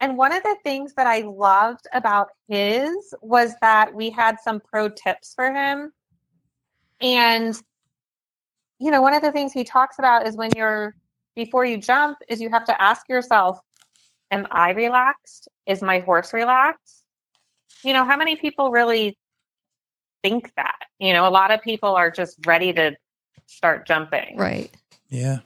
And 0.00 0.16
one 0.16 0.32
of 0.32 0.42
the 0.42 0.56
things 0.64 0.94
that 0.94 1.06
I 1.06 1.20
loved 1.20 1.86
about 1.92 2.28
his 2.48 3.14
was 3.20 3.54
that 3.60 3.94
we 3.94 4.10
had 4.10 4.38
some 4.42 4.60
pro 4.60 4.88
tips 4.88 5.34
for 5.34 5.52
him. 5.52 5.92
And 7.00 7.60
you 8.78 8.90
know, 8.90 9.02
one 9.02 9.14
of 9.14 9.22
the 9.22 9.30
things 9.30 9.52
he 9.52 9.62
talks 9.62 9.98
about 9.98 10.26
is 10.26 10.36
when 10.36 10.50
you're 10.56 10.96
before 11.36 11.64
you 11.64 11.76
jump 11.76 12.18
is 12.28 12.40
you 12.40 12.50
have 12.50 12.64
to 12.64 12.82
ask 12.82 13.08
yourself, 13.08 13.60
am 14.30 14.46
I 14.50 14.70
relaxed? 14.70 15.48
Is 15.66 15.82
my 15.82 16.00
horse 16.00 16.32
relaxed? 16.32 17.04
You 17.84 17.92
know, 17.92 18.04
how 18.04 18.16
many 18.16 18.36
people 18.36 18.70
really 18.70 19.16
think 20.22 20.52
that? 20.56 20.78
You 20.98 21.12
know, 21.12 21.28
a 21.28 21.30
lot 21.30 21.50
of 21.50 21.62
people 21.62 21.94
are 21.94 22.10
just 22.10 22.38
ready 22.46 22.72
to 22.72 22.96
start 23.50 23.86
jumping. 23.86 24.36
Right. 24.36 24.70
Yeah. 25.08 25.38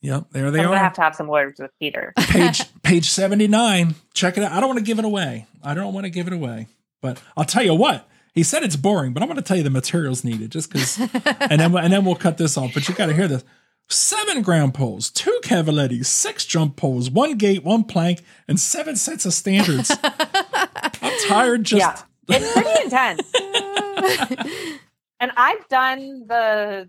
Yep. 0.00 0.26
There 0.32 0.50
they 0.50 0.58
are. 0.58 0.62
I'm 0.62 0.68
gonna 0.68 0.78
have 0.78 0.94
to 0.94 1.00
have 1.02 1.14
some 1.14 1.28
words 1.28 1.60
with 1.60 1.70
Peter. 1.78 2.12
page 2.18 2.62
page 2.82 3.10
79 3.10 3.94
check 4.14 4.36
it 4.36 4.42
out 4.42 4.52
i 4.52 4.58
don't 4.60 4.68
want 4.68 4.78
to 4.78 4.84
give 4.84 4.98
it 4.98 5.04
away 5.04 5.46
i 5.62 5.72
don't 5.74 5.94
want 5.94 6.04
to 6.04 6.10
give 6.10 6.26
it 6.26 6.32
away 6.32 6.66
but 7.00 7.22
i'll 7.36 7.44
tell 7.44 7.62
you 7.62 7.74
what 7.74 8.08
he 8.34 8.42
said 8.42 8.62
it's 8.64 8.74
boring 8.76 9.12
but 9.12 9.22
i'm 9.22 9.28
going 9.28 9.36
to 9.36 9.42
tell 9.42 9.56
you 9.56 9.62
the 9.62 9.70
materials 9.70 10.24
needed 10.24 10.50
just 10.50 10.72
because 10.72 10.98
and 11.24 11.60
then 11.60 11.76
and 11.76 11.92
then 11.92 12.04
we'll 12.04 12.16
cut 12.16 12.38
this 12.38 12.56
off 12.56 12.74
but 12.74 12.88
you 12.88 12.94
got 12.94 13.06
to 13.06 13.14
hear 13.14 13.28
this 13.28 13.44
seven 13.88 14.42
ground 14.42 14.74
poles 14.74 15.10
two 15.10 15.38
cavaletti 15.44 16.04
six 16.04 16.44
jump 16.44 16.76
poles 16.76 17.08
one 17.10 17.36
gate 17.36 17.62
one 17.62 17.84
plank 17.84 18.20
and 18.48 18.58
seven 18.58 18.96
sets 18.96 19.24
of 19.24 19.32
standards 19.32 19.92
i'm 20.02 21.18
tired 21.28 21.62
just 21.64 22.04
yeah, 22.28 22.36
it's 22.36 22.52
pretty 22.52 22.82
intense. 22.84 24.82
And 25.22 25.30
I've 25.36 25.66
done 25.68 26.26
the 26.26 26.88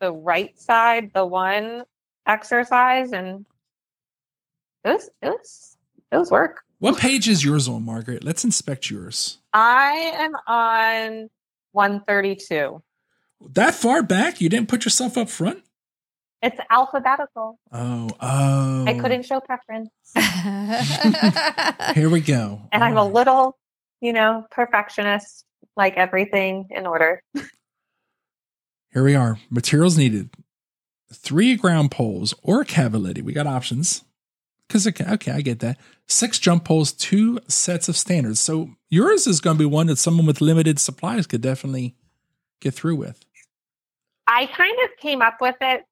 the 0.00 0.12
right 0.12 0.58
side, 0.58 1.10
the 1.12 1.26
one 1.26 1.82
exercise, 2.26 3.12
and 3.12 3.44
it 4.84 4.88
was 4.94 5.10
it 5.20 5.28
was 5.28 5.76
it 6.12 6.16
was 6.16 6.30
work. 6.30 6.62
what 6.78 6.96
page 6.96 7.28
is 7.28 7.44
yours 7.44 7.68
on 7.68 7.84
margaret 7.84 8.24
let's 8.24 8.44
inspect 8.44 8.88
yours 8.90 9.38
I 9.52 9.90
am 10.24 10.32
on 10.46 11.28
132. 11.72 12.82
that 13.52 13.74
far 13.74 14.02
back 14.02 14.40
you 14.40 14.48
didn't 14.48 14.68
put 14.68 14.84
yourself 14.86 15.18
up 15.18 15.28
front 15.28 15.62
It's 16.42 16.58
alphabetical. 16.70 17.58
oh 17.72 18.08
oh 18.20 18.84
I 18.86 18.94
couldn't 18.98 19.26
show 19.26 19.40
preference. 19.40 19.90
here 21.94 22.08
we 22.08 22.20
go 22.22 22.62
And 22.72 22.82
I'm 22.82 22.96
a 22.96 23.04
little, 23.06 23.58
you 24.00 24.12
know, 24.14 24.46
perfectionist, 24.50 25.44
like 25.80 25.96
everything 25.96 26.68
in 26.70 26.86
order. 26.86 27.22
Here 28.92 29.02
we 29.02 29.14
are. 29.14 29.38
Materials 29.50 29.96
needed. 29.96 30.30
Three 31.12 31.56
ground 31.56 31.90
poles 31.90 32.34
or 32.42 32.64
cavaletti. 32.64 33.22
We 33.22 33.32
got 33.32 33.46
options. 33.46 34.04
Because 34.68 34.86
okay, 34.86 35.04
okay, 35.14 35.32
I 35.32 35.40
get 35.40 35.58
that. 35.60 35.78
Six 36.06 36.38
jump 36.38 36.64
poles, 36.64 36.92
two 36.92 37.40
sets 37.48 37.88
of 37.88 37.96
standards. 37.96 38.38
So 38.38 38.70
yours 38.88 39.26
is 39.26 39.40
going 39.40 39.56
to 39.56 39.58
be 39.58 39.64
one 39.64 39.88
that 39.88 39.96
someone 39.96 40.26
with 40.26 40.40
limited 40.40 40.78
supplies 40.78 41.26
could 41.26 41.40
definitely 41.40 41.96
get 42.60 42.74
through 42.74 42.96
with. 42.96 43.24
I 44.26 44.46
kind 44.46 44.76
of 44.84 44.90
came 44.98 45.22
up 45.22 45.38
with 45.40 45.56
it. 45.60 45.82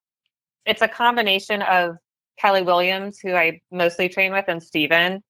It's 0.65 0.81
a 0.81 0.87
combination 0.87 1.61
of 1.63 1.97
Kelly 2.37 2.61
Williams, 2.61 3.19
who 3.19 3.33
I 3.33 3.59
mostly 3.71 4.07
train 4.07 4.31
with, 4.31 4.45
and 4.47 4.61
Stephen. 4.63 5.21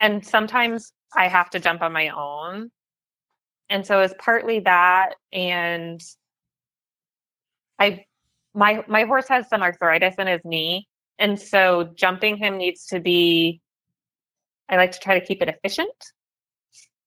And 0.00 0.26
sometimes 0.26 0.92
I 1.16 1.28
have 1.28 1.48
to 1.50 1.60
jump 1.60 1.80
on 1.80 1.92
my 1.92 2.08
own. 2.08 2.70
And 3.70 3.86
so 3.86 4.00
it's 4.00 4.14
partly 4.18 4.60
that 4.60 5.14
and 5.32 6.00
I 7.78 8.04
my 8.54 8.84
my 8.86 9.04
horse 9.04 9.28
has 9.28 9.48
some 9.48 9.62
arthritis 9.62 10.14
in 10.18 10.26
his 10.26 10.40
knee. 10.44 10.86
And 11.18 11.40
so 11.40 11.90
jumping 11.94 12.36
him 12.36 12.56
needs 12.56 12.86
to 12.86 13.00
be 13.00 13.60
I 14.68 14.76
like 14.76 14.92
to 14.92 14.98
try 14.98 15.18
to 15.18 15.24
keep 15.24 15.42
it 15.42 15.48
efficient. 15.48 16.12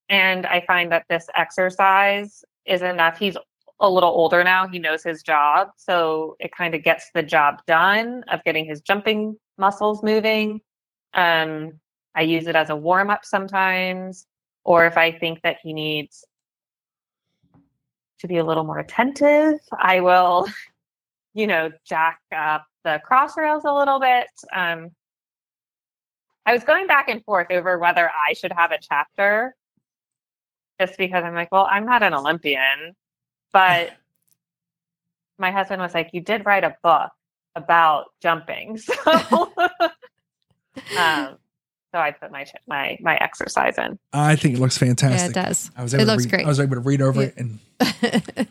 And 0.10 0.46
I 0.46 0.64
find 0.66 0.92
that 0.92 1.06
this 1.10 1.28
exercise 1.36 2.44
is 2.66 2.82
enough. 2.82 3.18
He's 3.18 3.38
a 3.80 3.90
little 3.90 4.10
older 4.10 4.44
now. 4.44 4.68
He 4.68 4.80
knows 4.80 5.04
his 5.04 5.22
job. 5.22 5.70
So 5.78 6.36
it 6.40 6.52
kind 6.56 6.76
of 6.76 6.84
gets 6.84 7.10
the 7.14 7.24
job 7.24 7.62
done 7.68 8.24
of 8.30 8.44
getting 8.44 8.66
his 8.66 8.82
jumping 8.82 9.38
muscles 9.58 10.04
moving. 10.04 10.62
Um, 11.14 11.74
I 12.16 12.22
use 12.22 12.48
it 12.48 12.56
as 12.56 12.70
a 12.70 12.76
warm 12.76 13.10
up 13.10 13.24
sometimes. 13.24 14.26
Or 14.64 14.86
if 14.86 14.98
I 14.98 15.12
think 15.12 15.42
that 15.44 15.58
he 15.62 15.74
needs 15.74 16.26
to 18.20 18.28
be 18.28 18.38
a 18.38 18.44
little 18.44 18.64
more 18.64 18.80
attentive, 18.80 19.60
I 19.78 20.00
will, 20.02 20.48
you 21.34 21.48
know, 21.48 21.72
jack 21.86 22.20
up 22.36 22.66
the 22.84 23.02
cross 23.04 23.38
rails 23.38 23.64
a 23.66 23.74
little 23.74 24.00
bit. 24.00 24.28
Um, 24.54 24.92
I 26.46 26.54
was 26.54 26.64
going 26.64 26.88
back 26.88 27.10
and 27.10 27.24
forth 27.26 27.48
over 27.52 27.78
whether 27.78 28.10
I 28.10 28.34
should 28.34 28.54
have 28.54 28.72
a 28.72 28.78
chapter 28.82 29.56
just 30.80 30.98
because 30.98 31.24
I'm 31.24 31.36
like, 31.36 31.52
well, 31.52 31.68
I'm 31.70 31.86
not 31.86 32.04
an 32.04 32.14
Olympian, 32.14 32.96
but 33.52 33.92
my 35.38 35.52
husband 35.52 35.82
was 35.82 35.94
like, 35.94 36.12
you 36.14 36.22
did 36.22 36.46
write 36.46 36.64
a 36.64 36.76
book 36.84 37.12
about 37.56 38.06
jumping. 38.22 38.80
So, 40.88 41.00
um, 41.00 41.38
so 41.94 42.00
I 42.00 42.12
put 42.12 42.32
my 42.32 42.46
my 42.68 42.98
my 43.02 43.16
exercise 43.18 43.78
in. 43.78 43.98
I 44.14 44.36
think 44.36 44.56
it 44.56 44.60
looks 44.60 44.78
fantastic. 44.78 45.36
yeah, 45.36 45.44
it 45.44 45.46
does. 45.48 45.72
I 45.78 45.84
was 45.84 45.94
It 45.94 45.98
able 46.02 46.08
looks 46.14 46.24
to 46.24 46.28
read, 46.30 46.32
great. 46.32 46.46
I 46.46 46.50
was 46.50 46.60
able 46.60 46.76
to 46.76 46.82
read 46.82 47.02
over 47.02 47.22
Yeah. 47.22 47.28
it 47.28 47.38
and 47.38 47.60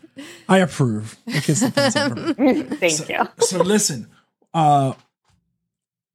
I 0.49 0.57
approve. 0.59 1.15
It 1.27 1.43
gets 1.45 1.59
the 1.61 1.71
thumbs 1.71 1.95
up 1.95 2.11
from 2.35 2.45
me. 2.45 2.63
Thank 2.63 2.93
So- 2.93 3.05
you. 3.09 3.27
So 3.45 3.57
listen, 3.59 4.07
uh 4.53 4.93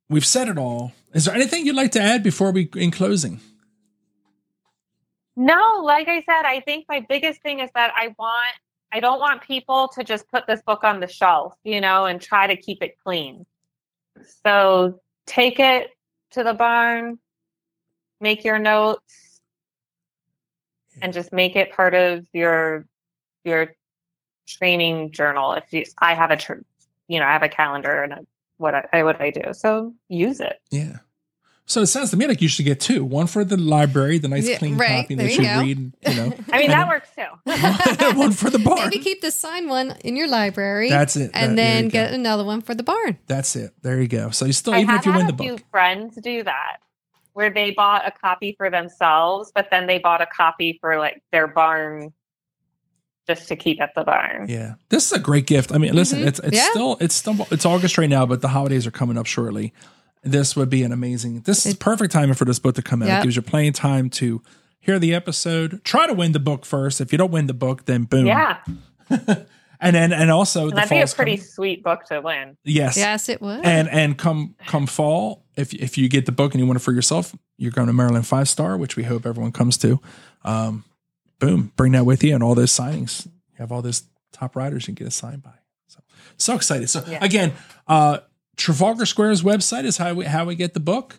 we've 0.08 0.26
said 0.26 0.48
it 0.48 0.58
all. 0.58 0.92
Is 1.14 1.26
there 1.26 1.34
anything 1.34 1.66
you'd 1.66 1.76
like 1.76 1.92
to 1.92 2.00
add 2.00 2.22
before 2.22 2.50
we 2.52 2.68
in 2.76 2.90
closing? 2.90 3.40
No, 5.36 5.80
like 5.84 6.08
I 6.08 6.22
said, 6.22 6.42
I 6.44 6.60
think 6.60 6.86
my 6.88 7.04
biggest 7.08 7.40
thing 7.42 7.60
is 7.60 7.70
that 7.74 7.92
I 7.96 8.14
want 8.18 8.54
I 8.94 9.00
don't 9.00 9.20
want 9.20 9.40
people 9.42 9.88
to 9.94 10.04
just 10.04 10.28
put 10.30 10.46
this 10.46 10.60
book 10.62 10.84
on 10.84 11.00
the 11.00 11.06
shelf, 11.08 11.54
you 11.64 11.80
know, 11.80 12.04
and 12.04 12.20
try 12.20 12.46
to 12.46 12.56
keep 12.56 12.82
it 12.82 12.96
clean. 13.02 13.46
So 14.44 15.00
take 15.26 15.58
it 15.58 15.88
to 16.32 16.44
the 16.44 16.54
barn, 16.54 17.18
make 18.20 18.44
your 18.44 18.58
notes, 18.58 19.40
and 21.00 21.12
just 21.12 21.32
make 21.32 21.56
it 21.56 21.72
part 21.72 21.94
of 21.94 22.26
your 22.32 22.86
your 23.44 23.74
training 24.46 25.12
journal. 25.12 25.52
If 25.54 25.72
you, 25.72 25.84
I 25.98 26.14
have 26.14 26.30
a, 26.30 26.38
you 27.08 27.18
know, 27.18 27.26
I 27.26 27.32
have 27.32 27.42
a 27.42 27.48
calendar 27.48 28.02
and 28.02 28.12
a, 28.12 28.18
what 28.58 28.88
I 28.92 29.02
what 29.02 29.20
I 29.20 29.30
do, 29.30 29.52
so 29.52 29.94
use 30.08 30.40
it. 30.40 30.60
Yeah. 30.70 30.98
So 31.64 31.80
it 31.82 31.86
sounds 31.86 32.10
to 32.10 32.16
me 32.16 32.26
like 32.26 32.42
you 32.42 32.48
should 32.48 32.64
get 32.64 32.80
two. 32.80 33.04
One 33.04 33.26
for 33.26 33.44
the 33.44 33.56
library, 33.56 34.18
the 34.18 34.28
nice 34.28 34.46
Yeah, 34.48 34.58
clean 34.58 34.76
right. 34.76 35.02
copy 35.02 35.14
There 35.14 35.26
that 35.28 35.36
you 35.36 35.42
you 35.48 35.60
read, 35.60 35.92
you 36.06 36.14
know. 36.14 36.34
I 36.52 36.58
mean, 36.58 36.70
that 36.70 36.88
works 36.88 37.08
too. 37.16 37.24
then 37.46 38.16
one 38.16 38.32
for 38.32 38.50
the 38.50 38.58
barn. 38.58 38.80
Maybe 38.90 38.98
keep 38.98 39.20
the 39.20 39.30
signed 39.30 39.68
one 39.70 39.92
in 40.04 40.16
your 40.16 40.28
library. 40.28 40.88
That's 40.90 41.16
it. 41.16 41.30
And 41.34 41.56
there 41.56 41.64
then 41.64 41.84
you 41.84 41.90
go. 41.90 41.92
get 41.92 42.12
another 42.12 42.44
one 42.44 42.60
for 42.62 42.74
the 42.74 42.82
barn. 42.82 43.16
That's 43.28 43.54
it. 43.56 43.72
There 43.82 44.00
you 44.02 44.08
go. 44.08 44.30
So 44.30 44.44
you 44.44 44.52
still, 44.52 44.74
I 44.74 44.80
even 44.80 44.96
if 44.96 45.06
you 45.06 45.12
had 45.12 45.18
win 45.18 45.28
a 45.28 45.32
the 45.32 45.42
few 45.42 45.52
book, 45.54 45.62
friends 45.70 46.18
do 46.22 46.42
that, 46.42 46.78
where 47.32 47.48
they 47.48 47.70
bought 47.70 48.06
a 48.06 48.10
copy 48.10 48.54
for 48.58 48.68
themselves, 48.68 49.52
but 49.54 49.68
then 49.70 49.86
they 49.86 49.98
bought 49.98 50.20
a 50.20 50.26
copy 50.26 50.78
for 50.80 50.98
like 50.98 51.22
their 51.30 51.46
barn, 51.46 52.12
just 53.26 53.46
to 53.48 53.56
keep 53.56 53.80
at 53.80 53.94
the 53.94 54.02
barn. 54.02 54.46
yeah, 54.48 54.74
this 54.88 55.06
is 55.06 55.12
a 55.12 55.18
great 55.20 55.46
gift. 55.46 55.72
I 55.72 55.78
mean, 55.78 55.94
listen, 55.94 56.18
Mhm. 56.20 56.26
it's 56.26 56.40
it's 56.40 56.56
Yeah. 56.56 56.70
still 56.70 56.96
it's 57.00 57.14
still 57.14 57.46
it's 57.52 57.64
August 57.64 57.96
right 57.98 58.10
now, 58.10 58.26
but 58.26 58.40
the 58.42 58.48
holidays 58.48 58.84
are 58.86 58.90
coming 58.90 59.16
up 59.16 59.26
shortly. 59.26 59.72
This 60.22 60.54
would 60.56 60.70
be 60.70 60.82
an 60.84 60.92
amazing. 60.92 61.40
This 61.40 61.66
is 61.66 61.74
perfect 61.74 62.12
timing 62.12 62.34
for 62.34 62.44
this 62.44 62.58
book 62.58 62.74
to 62.76 62.82
come 62.82 63.02
out. 63.02 63.08
It 63.20 63.22
gives 63.24 63.36
you 63.36 63.42
plenty 63.42 63.68
of 63.68 63.74
time 63.74 64.08
to 64.10 64.40
hear 64.78 64.98
the 64.98 65.14
episode. 65.14 65.82
Try 65.84 66.06
to 66.06 66.12
win 66.14 66.32
the 66.32 66.38
book 66.40 66.64
first. 66.64 67.00
If 67.00 67.10
you 67.12 67.18
don't 67.18 67.32
win 67.32 67.46
the 67.48 67.54
book, 67.54 67.86
then 67.86 68.04
boom. 68.04 68.26
Yeah, 68.26 68.58
and 69.10 69.96
then 69.96 70.12
and 70.12 70.30
also 70.30 70.62
and 70.62 70.70
the 70.72 70.74
that'd 70.76 70.90
be 70.90 71.00
a 71.00 71.06
pretty 71.06 71.36
coming. 71.36 71.46
sweet 71.46 71.82
book 71.82 72.04
to 72.06 72.20
win. 72.20 72.56
Yes. 72.64 72.96
Yes, 72.96 73.28
it 73.28 73.40
would. 73.40 73.64
And 73.64 73.88
and 73.88 74.16
come 74.16 74.54
come 74.66 74.86
fall, 74.86 75.44
if 75.56 75.74
if 75.74 75.98
you 75.98 76.08
get 76.08 76.26
the 76.26 76.32
book 76.32 76.52
and 76.54 76.60
you 76.60 76.66
want 76.66 76.76
it 76.76 76.82
for 76.82 76.92
yourself, 76.92 77.34
you're 77.56 77.72
going 77.72 77.88
to 77.88 77.92
Maryland 77.92 78.26
Five 78.26 78.48
Star, 78.48 78.76
which 78.76 78.96
we 78.96 79.02
hope 79.02 79.26
everyone 79.26 79.52
comes 79.52 79.76
to. 79.78 80.00
Um, 80.44 80.84
boom, 81.40 81.72
bring 81.76 81.92
that 81.92 82.06
with 82.06 82.22
you 82.22 82.34
and 82.34 82.42
all 82.44 82.54
those 82.54 82.70
signings. 82.72 83.26
You 83.26 83.32
have 83.58 83.72
all 83.72 83.82
those 83.82 84.04
top 84.32 84.54
riders 84.56 84.84
you 84.84 84.94
can 84.94 85.04
get 85.04 85.08
a 85.08 85.10
sign 85.10 85.40
by. 85.40 85.54
So 85.88 85.98
so 86.36 86.54
excited. 86.54 86.88
So 86.88 87.02
Yeah. 87.08 87.18
again, 87.24 87.52
uh, 87.88 88.18
Trafalgar 88.56 89.06
Square's 89.06 89.42
website 89.42 89.84
is 89.84 89.96
how 89.96 90.14
we 90.14 90.24
how 90.24 90.44
we 90.44 90.54
get 90.54 90.74
the 90.74 90.80
book. 90.80 91.18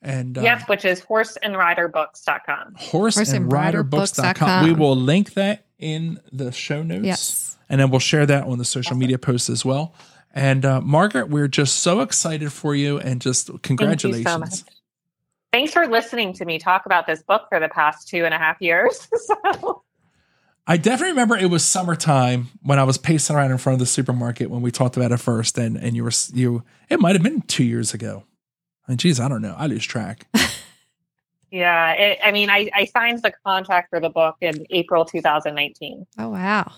And 0.00 0.38
uh, 0.38 0.42
Yes, 0.42 0.62
which 0.68 0.84
is 0.84 1.00
horseandriderbooks.com. 1.00 2.74
horse, 2.76 3.16
Horse 3.16 3.32
and 3.32 3.44
and 3.44 3.52
riderbooks.com. 3.52 4.24
riderbooks.com. 4.34 4.64
We 4.64 4.72
will 4.72 4.96
link 4.96 5.34
that 5.34 5.64
in 5.78 6.20
the 6.32 6.52
show 6.52 6.82
notes. 6.82 7.04
yes. 7.04 7.58
And 7.68 7.80
then 7.80 7.90
we'll 7.90 8.00
share 8.00 8.24
that 8.26 8.44
on 8.44 8.58
the 8.58 8.64
social 8.64 8.96
media 8.96 9.18
posts 9.18 9.50
as 9.50 9.64
well. 9.64 9.94
And 10.34 10.64
uh, 10.64 10.80
Margaret, 10.80 11.28
we're 11.30 11.48
just 11.48 11.80
so 11.80 12.00
excited 12.00 12.52
for 12.52 12.74
you 12.74 12.98
and 12.98 13.20
just 13.20 13.48
Thank 13.48 13.54
you 13.54 13.58
congratulations. 13.60 14.30
so 14.30 14.38
much. 14.38 14.54
Thanks 15.52 15.72
for 15.72 15.86
listening 15.86 16.32
to 16.34 16.44
me 16.44 16.58
talk 16.58 16.86
about 16.86 17.06
this 17.06 17.22
book 17.22 17.46
for 17.48 17.58
the 17.58 17.68
past 17.68 18.06
two 18.08 18.24
and 18.24 18.32
a 18.34 18.38
half 18.38 18.60
years. 18.60 19.08
so, 19.26 19.82
I 20.68 20.76
definitely 20.76 21.12
remember 21.12 21.36
it 21.36 21.50
was 21.50 21.64
summertime 21.64 22.48
when 22.62 22.78
I 22.78 22.84
was 22.84 22.98
pacing 22.98 23.34
around 23.34 23.50
in 23.50 23.58
front 23.58 23.74
of 23.74 23.80
the 23.80 23.86
supermarket 23.86 24.50
when 24.50 24.60
we 24.60 24.70
talked 24.70 24.96
about 24.96 25.12
it 25.12 25.16
first, 25.16 25.58
and 25.58 25.76
and 25.76 25.96
you 25.96 26.04
were 26.04 26.12
you. 26.32 26.62
It 26.90 27.00
might 27.00 27.14
have 27.14 27.22
been 27.22 27.40
two 27.42 27.64
years 27.64 27.94
ago. 27.94 28.24
I 28.86 28.92
mean, 28.92 28.98
geez, 28.98 29.18
I 29.18 29.28
don't 29.28 29.42
know. 29.42 29.54
I 29.58 29.66
lose 29.66 29.84
track. 29.84 30.26
Yeah, 31.50 31.92
it, 31.92 32.18
I 32.22 32.30
mean, 32.30 32.50
I, 32.50 32.68
I 32.74 32.84
signed 32.84 33.22
the 33.22 33.32
contract 33.44 33.90
for 33.90 34.00
the 34.00 34.10
book 34.10 34.36
in 34.40 34.66
April 34.70 35.04
2019. 35.04 36.06
Oh 36.18 36.28
wow. 36.28 36.70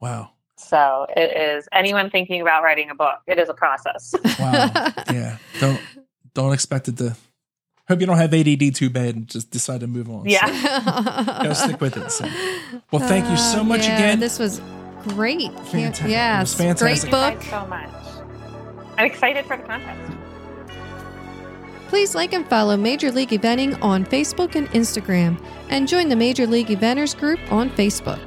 Wow. 0.00 0.30
So 0.58 1.06
it 1.16 1.36
is 1.36 1.68
anyone 1.72 2.10
thinking 2.10 2.40
about 2.40 2.62
writing 2.62 2.90
a 2.90 2.94
book. 2.94 3.20
It 3.26 3.38
is 3.38 3.48
a 3.48 3.54
process. 3.54 4.14
Wow. 4.38 4.70
yeah. 5.12 5.38
Don't 5.60 5.80
don't 6.34 6.52
expect 6.52 6.88
it 6.88 6.96
to. 6.98 7.16
Hope 7.88 8.00
you 8.00 8.06
don't 8.06 8.16
have 8.18 8.34
ADD 8.34 8.74
too 8.74 8.90
bad 8.90 9.14
and 9.14 9.28
just 9.28 9.50
decide 9.50 9.80
to 9.80 9.86
move 9.86 10.10
on. 10.10 10.28
Yeah. 10.28 10.46
So, 10.46 11.02
gotta 11.24 11.54
stick 11.54 11.80
with 11.80 11.96
it. 11.96 12.10
So. 12.10 12.28
Well, 12.90 13.06
thank 13.06 13.28
you 13.30 13.36
so 13.36 13.60
Uh, 13.60 13.64
much 13.64 13.86
yeah, 13.86 13.96
again. 13.96 14.20
This 14.20 14.38
was 14.40 14.60
great. 15.08 15.38
Can't- 15.52 15.66
Fantastic. 15.68 16.06
It 16.06 16.10
Yeah, 16.10 16.40
was 16.40 16.54
fantastic. 16.54 17.10
great 17.10 17.12
Thank 17.12 17.34
book. 17.36 17.44
you 17.44 17.50
so 17.50 17.66
much. 17.66 17.88
I'm 18.98 19.06
excited 19.06 19.44
for 19.46 19.56
the 19.56 19.62
contest. 19.62 20.12
Please 21.88 22.16
like 22.16 22.32
and 22.32 22.44
follow 22.48 22.76
Major 22.76 23.12
League 23.12 23.28
Eventing 23.30 23.80
on 23.82 24.04
Facebook 24.04 24.56
and 24.56 24.68
Instagram, 24.70 25.38
and 25.68 25.86
join 25.86 26.08
the 26.08 26.16
Major 26.16 26.44
League 26.46 26.66
Eventers 26.66 27.16
group 27.16 27.38
on 27.52 27.70
Facebook. 27.70 28.18